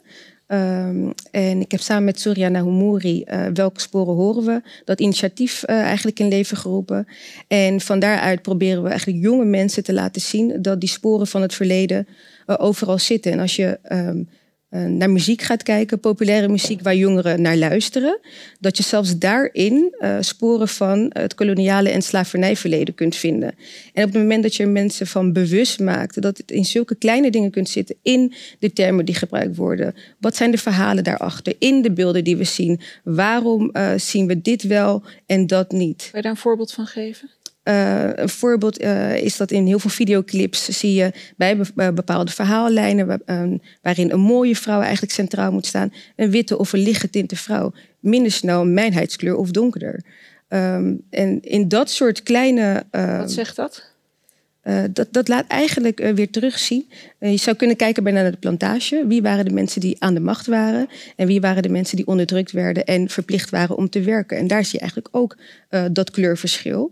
Um, 0.54 1.14
en 1.32 1.62
ik 1.62 1.72
heb 1.72 1.80
samen 1.80 2.04
met 2.04 2.20
Surya 2.20 2.50
Nahumuri, 2.50 3.24
uh, 3.26 3.46
Welke 3.54 3.82
Sporen 3.82 4.14
Horen 4.14 4.46
We, 4.46 4.62
dat 4.86 5.00
initiatief 5.00 5.64
uh, 5.68 5.82
eigenlijk 5.82 6.20
in 6.20 6.28
leven 6.28 6.58
geroepen. 6.58 7.08
En 7.48 7.82
van 7.82 8.00
daaruit 8.00 8.42
proberen 8.42 8.84
we 8.84 8.90
eigenlijk 8.90 9.24
jonge 9.24 9.46
mensen 9.46 9.84
te 9.84 9.94
laten 9.94 10.22
zien 10.22 10.62
dat 10.62 10.80
die 10.80 10.90
sporen 10.90 11.28
van 11.28 11.42
het 11.42 11.54
verleden 11.54 12.08
uh, 12.48 12.56
overal 12.60 13.00
zitten. 13.00 13.32
En 13.32 13.40
als 13.40 13.56
je 13.56 13.80
uh, 13.92 14.26
naar 14.72 15.10
muziek 15.10 15.42
gaat 15.42 15.64
kijken, 15.64 16.00
populaire 16.00 16.48
muziek 16.48 16.82
waar 16.82 16.96
jongeren 16.96 17.42
naar 17.42 17.58
luisteren, 17.58 18.20
dat 18.60 18.78
je 18.78 18.84
zelfs 18.84 19.18
daarin 19.18 19.96
uh, 20.00 20.18
sporen 20.20 20.68
van 20.68 21.06
het 21.14 21.36
koloniale 21.36 21.90
en 21.90 22.02
slavernijverleden 22.02 22.96
kunt 22.96 23.16
vinden. 23.16 23.56
En 23.94 24.04
op 24.04 24.14
het 24.14 24.22
moment 24.22 24.44
dat 24.44 24.56
je 24.56 24.66
mensen 24.66 25.08
van 25.08 25.34
bewust 25.34 25.80
maakt, 25.80 26.22
dat 26.22 26.38
het 26.38 26.52
in 26.52 26.66
zulke 26.66 26.96
kleine 26.96 27.32
dingen 27.32 27.52
kunt 27.52 27.70
zitten, 27.70 27.96
in 28.02 28.34
de 28.60 28.74
termen 28.74 29.06
die 29.06 29.16
gebruikt 29.16 29.56
worden. 29.56 29.96
Wat 30.20 30.36
zijn 30.36 30.52
de 30.52 30.58
verhalen 30.58 31.04
daarachter, 31.04 31.56
in 31.60 31.82
de 31.82 31.92
beelden 31.92 32.24
die 32.24 32.38
we 32.38 32.44
zien? 32.44 32.80
Waarom 33.04 33.70
uh, 33.74 33.92
zien 33.96 34.28
we 34.28 34.42
dit 34.42 34.64
wel 34.64 35.04
en 35.26 35.48
dat 35.48 35.72
niet? 35.72 35.98
Kun 35.98 36.18
je 36.18 36.22
daar 36.22 36.32
een 36.32 36.38
voorbeeld 36.38 36.72
van 36.72 36.86
geven? 36.86 37.30
Uh, 37.64 38.10
een 38.16 38.30
voorbeeld 38.30 38.82
uh, 38.82 39.16
is 39.16 39.38
dat 39.38 39.52
in 39.52 39.66
heel 39.66 39.80
veel 39.80 39.90
videoclips 39.90 40.66
zie 40.66 40.94
je 40.94 41.12
bij 41.36 41.58
bepaalde 41.94 42.32
verhaallijnen 42.32 43.08
waar, 43.08 43.20
uh, 43.26 43.58
waarin 43.82 44.12
een 44.12 44.20
mooie 44.20 44.56
vrouw 44.56 44.82
eigenlijk 44.82 45.14
centraal 45.14 45.52
moet 45.52 45.66
staan, 45.66 45.94
een 46.16 46.32
witte 46.32 46.58
of 46.58 46.74
een 46.74 46.80
lichtgetinte 46.80 47.36
vrouw, 47.36 47.74
minder 48.00 48.32
snel 48.32 48.66
mijnheidskleur 48.66 49.36
of 49.36 49.52
donkerder. 49.52 50.04
Um, 50.50 51.02
en 51.10 51.42
in 51.42 51.68
dat 51.68 51.90
soort 51.90 52.24
kleine. 52.24 52.84
Wat 52.92 53.32
zegt 53.32 53.56
dat? 53.56 53.90
Dat, 54.92 55.08
dat 55.12 55.28
laat 55.28 55.48
eigenlijk 55.48 56.12
weer 56.16 56.30
terugzien. 56.30 56.90
Je 57.20 57.38
zou 57.38 57.56
kunnen 57.56 57.76
kijken 57.76 58.04
bij 58.04 58.12
naar 58.12 58.32
de 58.32 58.38
plantage. 58.38 59.06
Wie 59.08 59.22
waren 59.22 59.46
de 59.46 59.54
mensen 59.54 59.82
die 59.82 59.96
aan 60.00 60.14
de 60.14 60.20
macht 60.20 60.48
waren? 60.48 60.88
En 61.16 61.28
wie 61.28 61.42
waren 61.42 61.64
de 61.64 61.70
mensen 61.70 61.96
die 61.96 62.08
onderdrukt 62.08 62.52
werden 62.52 62.86
en 62.86 63.10
verplicht 63.10 63.50
waren 63.50 63.78
om 63.78 63.90
te 63.90 64.02
werken? 64.02 64.38
En 64.38 64.48
daar 64.48 64.64
zie 64.64 64.74
je 64.74 64.80
eigenlijk 64.80 65.16
ook 65.16 65.38
dat 65.92 66.12
kleurverschil. 66.12 66.92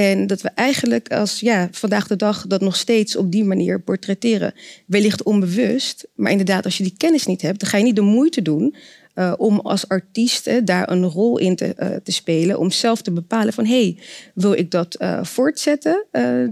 En 0.00 0.26
dat 0.26 0.40
we 0.40 0.48
eigenlijk 0.48 1.12
als 1.12 1.40
ja, 1.40 1.68
vandaag 1.70 2.06
de 2.06 2.16
dag 2.16 2.46
dat 2.46 2.60
nog 2.60 2.76
steeds 2.76 3.16
op 3.16 3.32
die 3.32 3.44
manier 3.44 3.80
portretteren. 3.80 4.54
Wellicht 4.86 5.22
onbewust, 5.22 6.06
maar 6.14 6.30
inderdaad, 6.30 6.64
als 6.64 6.76
je 6.76 6.82
die 6.82 6.94
kennis 6.96 7.26
niet 7.26 7.42
hebt, 7.42 7.60
dan 7.60 7.68
ga 7.68 7.76
je 7.76 7.84
niet 7.84 7.96
de 7.96 8.00
moeite 8.00 8.42
doen 8.42 8.74
eh, 9.14 9.32
om 9.36 9.60
als 9.60 9.88
artiest 9.88 10.46
eh, 10.46 10.60
daar 10.64 10.90
een 10.90 11.04
rol 11.04 11.38
in 11.38 11.56
te, 11.56 11.74
eh, 11.74 11.96
te 11.96 12.12
spelen. 12.12 12.58
Om 12.58 12.70
zelf 12.70 13.02
te 13.02 13.10
bepalen 13.10 13.52
van, 13.52 13.66
hey, 13.66 13.98
wil 14.34 14.52
ik 14.52 14.70
dat 14.70 14.96
voortzetten, 15.22 16.04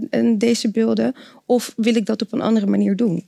en 0.09 0.37
deze 0.37 0.71
beelden? 0.71 1.15
Of 1.45 1.73
wil 1.75 1.95
ik 1.95 2.05
dat 2.05 2.21
op 2.21 2.33
een 2.33 2.41
andere 2.41 2.65
manier 2.65 2.95
doen? 2.95 3.25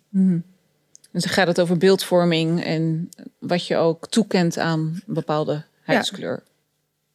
Dus 1.12 1.24
dan 1.24 1.34
gaat 1.34 1.48
het 1.48 1.62
over 1.62 1.78
beeldvorming 1.78 2.64
en 2.64 3.10
wat 3.40 3.68
je 3.68 3.76
ook 3.76 4.10
toekent 4.10 4.58
aan 4.58 4.80
een 4.80 5.14
bepaalde 5.14 5.64
huidskleur. 5.84 6.44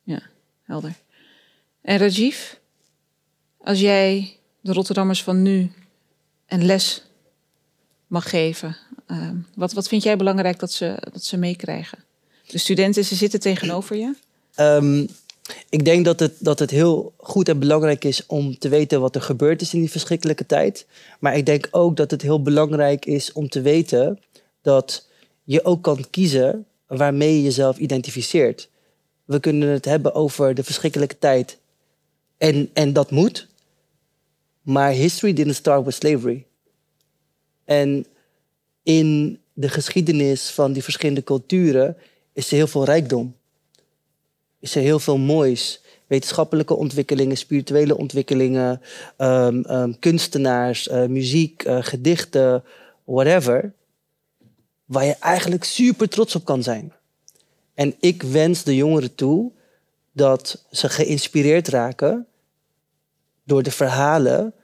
Ja, 0.03 0.23
helder. 0.62 0.92
En 1.83 1.99
Rajiv, 1.99 2.55
als 3.66 3.81
jij 3.81 4.37
de 4.61 4.72
Rotterdammers 4.72 5.22
van 5.22 5.42
nu 5.42 5.70
een 6.46 6.64
les 6.64 7.02
mag 8.07 8.31
geven, 8.31 8.76
eh, 9.07 9.31
wat, 9.55 9.72
wat 9.72 9.88
vind 9.88 10.02
jij 10.02 10.16
belangrijk 10.16 10.59
dat 10.59 10.72
ze, 10.72 10.96
dat 11.12 11.24
ze 11.24 11.37
meekrijgen? 11.37 11.98
De 12.46 12.59
studenten, 12.59 13.05
ze 13.05 13.14
zitten 13.14 13.40
tegenover 13.40 13.96
je. 13.96 14.14
Ehm, 14.55 15.07
ik 15.68 15.85
denk 15.85 16.05
dat 16.05 16.20
het, 16.20 16.33
dat 16.38 16.59
het 16.59 16.70
heel 16.70 17.12
goed 17.16 17.48
en 17.48 17.59
belangrijk 17.59 18.05
is 18.05 18.26
om 18.26 18.59
te 18.59 18.68
weten 18.68 19.00
wat 19.00 19.14
er 19.14 19.22
gebeurd 19.22 19.61
is 19.61 19.74
in 19.74 19.81
die 19.81 19.90
verschrikkelijke 19.90 20.46
tijd. 20.46 20.87
Maar 21.20 21.37
ik 21.37 21.46
denk 21.46 21.68
ook 21.70 21.96
dat 21.96 22.11
het 22.11 22.22
heel 22.22 22.42
belangrijk 22.42 23.07
is 23.07 23.33
om 23.33 23.48
te 23.48 23.61
weten 23.61 24.20
dat 24.62 25.09
je 25.44 25.64
ook 25.64 25.83
kan 25.83 26.07
kiezen 26.11 26.66
waarmee 26.87 27.35
je 27.37 27.42
jezelf 27.42 27.79
identificeert. 27.79 28.68
We 29.24 29.40
kunnen 29.40 29.68
het 29.68 29.85
hebben 29.85 30.14
over 30.14 30.55
de 30.55 30.64
verschrikkelijke 30.64 31.18
tijd 31.18 31.59
en, 32.38 32.70
en 32.72 32.92
dat 32.92 33.11
moet. 33.11 33.46
Maar 34.66 34.90
history 34.90 35.33
didn't 35.33 35.55
start 35.55 35.85
with 35.85 35.94
slavery. 35.94 36.46
En 37.64 38.07
in 38.83 39.38
de 39.52 39.68
geschiedenis 39.68 40.50
van 40.50 40.72
die 40.72 40.83
verschillende 40.83 41.22
culturen 41.22 41.96
is 42.33 42.50
er 42.50 42.57
heel 42.57 42.66
veel 42.66 42.85
rijkdom 42.85 43.35
is 44.66 44.74
er 44.74 44.83
heel 44.83 44.98
veel 44.98 45.18
moois. 45.18 45.81
Wetenschappelijke 46.07 46.74
ontwikkelingen, 46.74 47.37
spirituele 47.37 47.96
ontwikkelingen, 47.96 48.81
ehm, 49.16 49.61
ehm, 49.61 49.92
kunstenaars, 49.98 50.88
eh, 50.88 51.07
muziek, 51.07 51.62
eh, 51.62 51.79
gedichten, 51.81 52.64
whatever. 53.05 53.72
Waar 54.85 55.05
je 55.05 55.16
eigenlijk 55.20 55.64
super 55.64 56.09
trots 56.09 56.35
op 56.35 56.44
kan 56.44 56.62
zijn. 56.62 56.92
En 57.74 57.94
ik 58.00 58.22
wens 58.22 58.62
de 58.62 58.74
jongeren 58.76 59.14
toe 59.14 59.52
dat 60.12 60.64
ze 60.70 60.88
geïnspireerd 60.88 61.68
raken 61.68 62.26
door 63.44 63.62
de 63.62 63.70
verhalen 63.70 64.55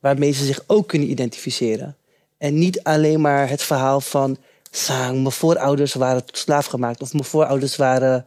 waarmee 0.00 0.32
ze 0.32 0.44
zich 0.44 0.64
ook 0.66 0.88
kunnen 0.88 1.10
identificeren. 1.10 1.96
En 2.38 2.58
niet 2.58 2.82
alleen 2.82 3.20
maar 3.20 3.48
het 3.48 3.62
verhaal 3.62 4.00
van, 4.00 4.36
"Sang, 4.70 5.20
mijn 5.20 5.32
voorouders 5.32 5.94
waren 5.94 6.24
tot 6.24 6.38
slaaf 6.38 6.66
gemaakt 6.66 7.02
of 7.02 7.12
mijn 7.12 7.24
voorouders 7.24 7.76
waren 7.76 8.26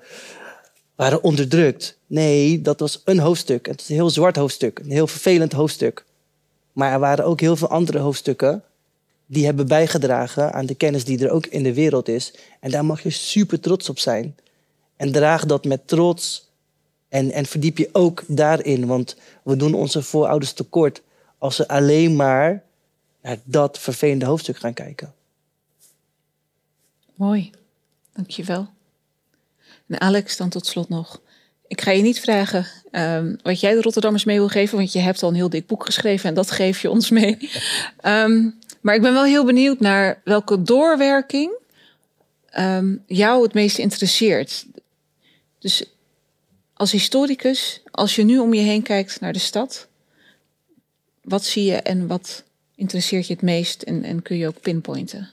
waren 0.96 1.24
onderdrukt. 1.24 1.98
Nee, 2.08 2.62
dat 2.62 2.80
was 2.80 3.02
een 3.06 3.20
hoofdstuk. 3.20 3.66
Het 3.66 3.82
is 3.82 3.90
een 3.90 3.96
heel 3.96 4.10
zwart 4.10 4.36
hoofdstuk, 4.36 4.80
een 4.80 4.92
heel 4.92 5.08
vervelend 5.08 5.54
hoofdstuk. 5.54 6.06
Maar 6.72 6.92
er 6.92 7.00
waren 7.00 7.26
ook 7.26 7.40
heel 7.40 7.56
veel 7.56 7.68
andere 7.68 8.00
hoofdstukken 8.00 8.64
die 9.26 9.46
hebben 9.46 9.68
bijgedragen 9.68 10.54
aan 10.54 10.66
de 10.66 10.76
kennis 10.76 11.06
die 11.06 11.24
er 11.26 11.32
ook 11.32 11.46
in 11.46 11.64
de 11.64 11.74
wereld 11.74 12.08
is. 12.08 12.34
En 12.60 12.72
daar 12.72 12.86
mag 12.86 13.04
je 13.04 13.10
super 13.10 13.60
trots 13.60 13.90
op 13.90 14.00
zijn. 14.00 14.36
En 14.96 15.12
draag 15.12 15.46
dat 15.46 15.66
met 15.66 15.88
trots 15.88 16.52
en, 17.10 17.32
en 17.32 17.46
verdiep 17.46 17.78
je 17.78 17.90
ook 17.92 18.24
daarin. 18.28 18.88
Want 18.88 19.16
we 19.44 19.56
doen 19.56 19.74
onze 19.74 20.04
voorouders 20.04 20.54
tekort 20.54 21.02
als 21.43 21.56
ze 21.56 21.67
alleen 21.67 22.15
maar 22.15 22.63
naar 23.21 23.38
dat 23.43 23.79
vervelende 23.79 24.25
hoofdstuk 24.25 24.58
gaan 24.58 24.73
kijken. 24.73 25.13
Mooi, 27.15 27.51
dankjewel. 28.13 28.67
En 29.88 30.01
Alex, 30.01 30.38
dan 30.38 30.49
tot 30.49 30.65
slot 30.65 30.89
nog. 30.89 31.21
Ik 31.67 31.82
ga 31.82 31.91
je 31.91 32.01
niet 32.01 32.19
vragen 32.19 32.67
ehm, 32.91 33.36
wat 33.41 33.60
jij 33.60 33.73
de 33.73 33.82
Rotterdammers 33.82 34.23
mee 34.23 34.38
wil 34.38 34.47
geven, 34.47 34.77
want 34.77 34.93
je 34.93 34.99
hebt 34.99 35.23
al 35.23 35.29
een 35.29 35.36
heel 35.36 35.49
dik 35.49 35.67
boek 35.67 35.86
geschreven 35.86 36.29
en 36.29 36.36
dat 36.36 36.51
geef 36.51 36.82
je 36.82 36.89
ons 36.89 37.10
mee. 37.10 37.38
Ehm, 37.99 38.49
maar 38.82 38.95
ik 38.95 39.01
ben 39.01 39.13
wel 39.13 39.23
heel 39.23 39.45
benieuwd 39.45 39.79
naar 39.79 40.21
welke 40.23 40.62
doorwerking 40.62 41.51
ehm, 42.49 42.95
jou 43.08 43.43
het 43.43 43.53
meest 43.53 43.77
interesseert. 43.77 44.65
Dus 45.60 45.86
als 46.73 46.91
historicus, 46.91 47.82
als 47.91 48.15
je 48.15 48.23
nu 48.23 48.39
om 48.39 48.53
je 48.53 48.62
heen 48.62 48.82
kijkt 48.82 49.19
naar 49.19 49.34
de 49.34 49.39
stad, 49.39 49.88
wat 51.24 51.44
zie 51.44 51.64
je 51.64 51.76
en 51.76 52.08
wat 52.08 52.44
interesseert 52.76 53.28
je 53.28 53.34
het 53.34 53.42
meest 53.42 53.82
en, 53.82 54.04
en 54.04 54.22
kun 54.22 54.38
je 54.38 54.48
ook 54.48 54.62
pinpointen? 54.62 55.30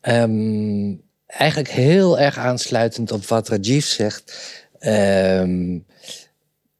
Ehm, 0.00 0.94
eigenlijk 1.26 1.70
heel 1.70 2.18
erg 2.18 2.38
aansluitend 2.38 3.12
op 3.12 3.26
wat 3.26 3.48
Rajiv 3.48 3.84
zegt. 3.84 4.38
Ehm, 4.78 5.78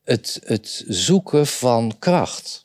het, 0.05 0.40
het 0.44 0.85
zoeken 0.88 1.47
van 1.47 1.97
kracht. 1.99 2.64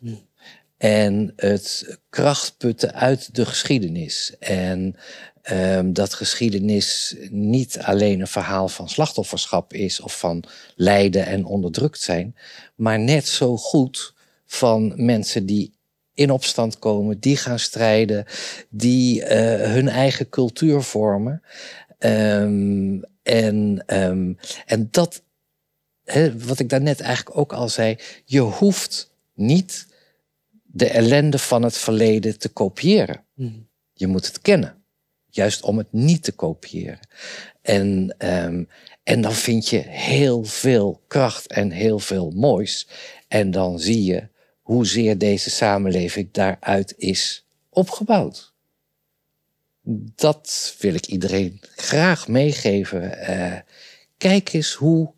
En 0.77 1.33
het 1.35 1.97
krachtputten 2.09 2.93
uit 2.93 3.35
de 3.35 3.45
geschiedenis. 3.45 4.35
En 4.39 4.95
ehm, 5.41 5.93
dat 5.93 6.13
geschiedenis 6.13 7.15
niet 7.29 7.79
alleen 7.79 8.19
een 8.19 8.27
verhaal 8.27 8.67
van 8.67 8.89
slachtofferschap 8.89 9.73
is 9.73 9.99
of 9.99 10.19
van 10.19 10.43
lijden 10.75 11.25
en 11.25 11.45
onderdrukt 11.45 12.01
zijn, 12.01 12.35
maar 12.75 12.99
net 12.99 13.27
zo 13.27 13.57
goed 13.57 14.13
van 14.53 14.93
mensen 14.95 15.45
die 15.45 15.73
in 16.13 16.31
opstand 16.31 16.79
komen, 16.79 17.19
die 17.19 17.37
gaan 17.37 17.59
strijden, 17.59 18.25
die 18.69 19.23
eh, 19.23 19.71
hun 19.71 19.89
eigen 19.89 20.29
cultuur 20.29 20.81
vormen. 20.81 21.41
Ehm, 21.97 23.01
en, 23.23 23.83
ehm, 23.85 24.33
en 24.65 24.87
dat, 24.91 25.23
hè, 26.03 26.37
wat 26.37 26.59
ik 26.59 26.69
daarnet 26.69 27.01
eigenlijk 27.01 27.37
ook 27.37 27.53
al 27.53 27.69
zei, 27.69 27.97
je 28.25 28.39
hoeft 28.39 29.13
niet 29.33 29.87
de 30.63 30.89
ellende 30.89 31.39
van 31.39 31.63
het 31.63 31.77
verleden 31.77 32.39
te 32.39 32.49
kopiëren. 32.49 33.23
Je 33.93 34.07
moet 34.07 34.25
het 34.25 34.41
kennen, 34.41 34.83
juist 35.29 35.63
om 35.63 35.77
het 35.77 35.91
niet 35.91 36.23
te 36.23 36.31
kopiëren. 36.31 37.07
En, 37.61 38.15
ehm, 38.17 38.63
en 39.03 39.21
dan 39.21 39.33
vind 39.33 39.69
je 39.69 39.77
heel 39.87 40.43
veel 40.43 41.01
kracht 41.07 41.47
en 41.47 41.71
heel 41.71 41.99
veel 41.99 42.31
moois. 42.31 42.87
En 43.27 43.51
dan 43.51 43.79
zie 43.79 44.03
je 44.03 44.31
hoezeer 44.63 45.17
deze 45.17 45.49
samenleving 45.49 46.31
daaruit 46.31 46.93
is 46.97 47.45
opgebouwd. 47.69 48.53
Dat 50.15 50.75
wil 50.79 50.93
ik 50.93 51.05
iedereen 51.05 51.61
graag 51.75 52.27
meegeven. 52.27 53.17
Eh, 53.17 53.59
kijk 54.17 54.53
eens 54.53 54.73
hoe 54.73 55.13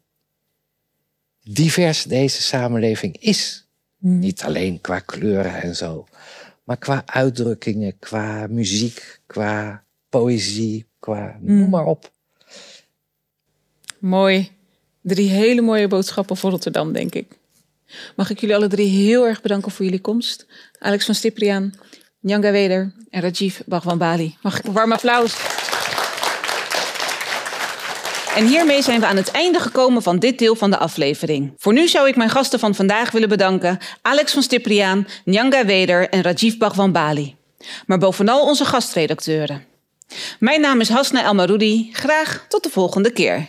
divers 1.44 2.04
deze 2.04 2.42
samenleving 2.42 3.18
is. 3.18 3.68
Niet 3.98 4.44
alleen 4.44 4.82
qua 4.82 5.00
kleuren 5.00 5.62
en 5.62 5.76
zo, 5.76 6.08
maar 6.64 6.78
qua 6.78 7.04
uitdrukkingen, 7.06 8.00
qua 8.00 8.48
muziek, 8.48 9.22
qua 9.26 9.84
poëzie, 10.10 10.86
qua 11.00 11.38
noem 11.42 11.70
maar 11.70 11.86
op. 11.86 12.12
Mooi. 14.00 14.52
Drie 15.02 15.30
hele 15.30 15.62
mooie 15.62 15.88
boodschappen 15.88 16.38
voor 16.38 16.50
Rotterdam, 16.50 16.94
denk 16.94 17.16
ik. 17.16 17.38
Mag 18.16 18.30
ik 18.30 18.40
jullie 18.40 18.56
alle 18.56 18.68
drie 18.68 18.90
heel 18.90 19.28
erg 19.28 19.42
bedanken 19.42 19.72
voor 19.72 19.86
jullie 19.86 20.02
komst. 20.02 20.46
Alex 20.80 21.06
van 21.06 21.16
Stipriaan, 21.16 21.74
Nyanga 22.20 22.52
Weder 22.52 22.94
en 23.10 23.22
Rajiv 23.22 23.60
Bhagwan 23.66 23.98
Bali. 23.98 24.38
Mag 24.42 24.60
ik 24.60 24.66
een 24.66 24.74
warm 24.74 24.92
applaus? 24.92 25.36
En 28.36 28.48
hiermee 28.48 28.82
zijn 28.82 29.00
we 29.00 29.06
aan 29.06 29.16
het 29.16 29.32
einde 29.32 29.60
gekomen 29.60 30.02
van 30.02 30.20
dit 30.20 30.40
deel 30.40 30.56
van 30.56 30.70
de 30.70 30.78
aflevering. 30.78 31.54
Voor 31.58 31.74
nu 31.74 31.88
zou 31.88 32.08
ik 32.08 32.16
mijn 32.16 32.30
gasten 32.30 32.60
van 32.60 32.76
vandaag 32.76 33.12
willen 33.12 33.30
bedanken. 33.30 33.78
Alex 34.02 34.34
van 34.34 34.44
Stipriaan, 34.44 35.08
Nyanga 35.26 35.66
Weder 35.66 36.10
en 36.10 36.22
Rajiv 36.22 36.58
Bhagwan 36.58 36.92
Bali. 36.92 37.36
Maar 37.86 37.98
bovenal 37.98 38.46
onze 38.46 38.66
gastredacteuren. 38.66 39.66
Mijn 40.40 40.62
naam 40.62 40.80
is 40.80 40.90
Hasna 40.90 41.24
Elmaroudi. 41.24 41.90
Graag 41.94 42.46
tot 42.50 42.64
de 42.64 42.70
volgende 42.70 43.12
keer. 43.12 43.48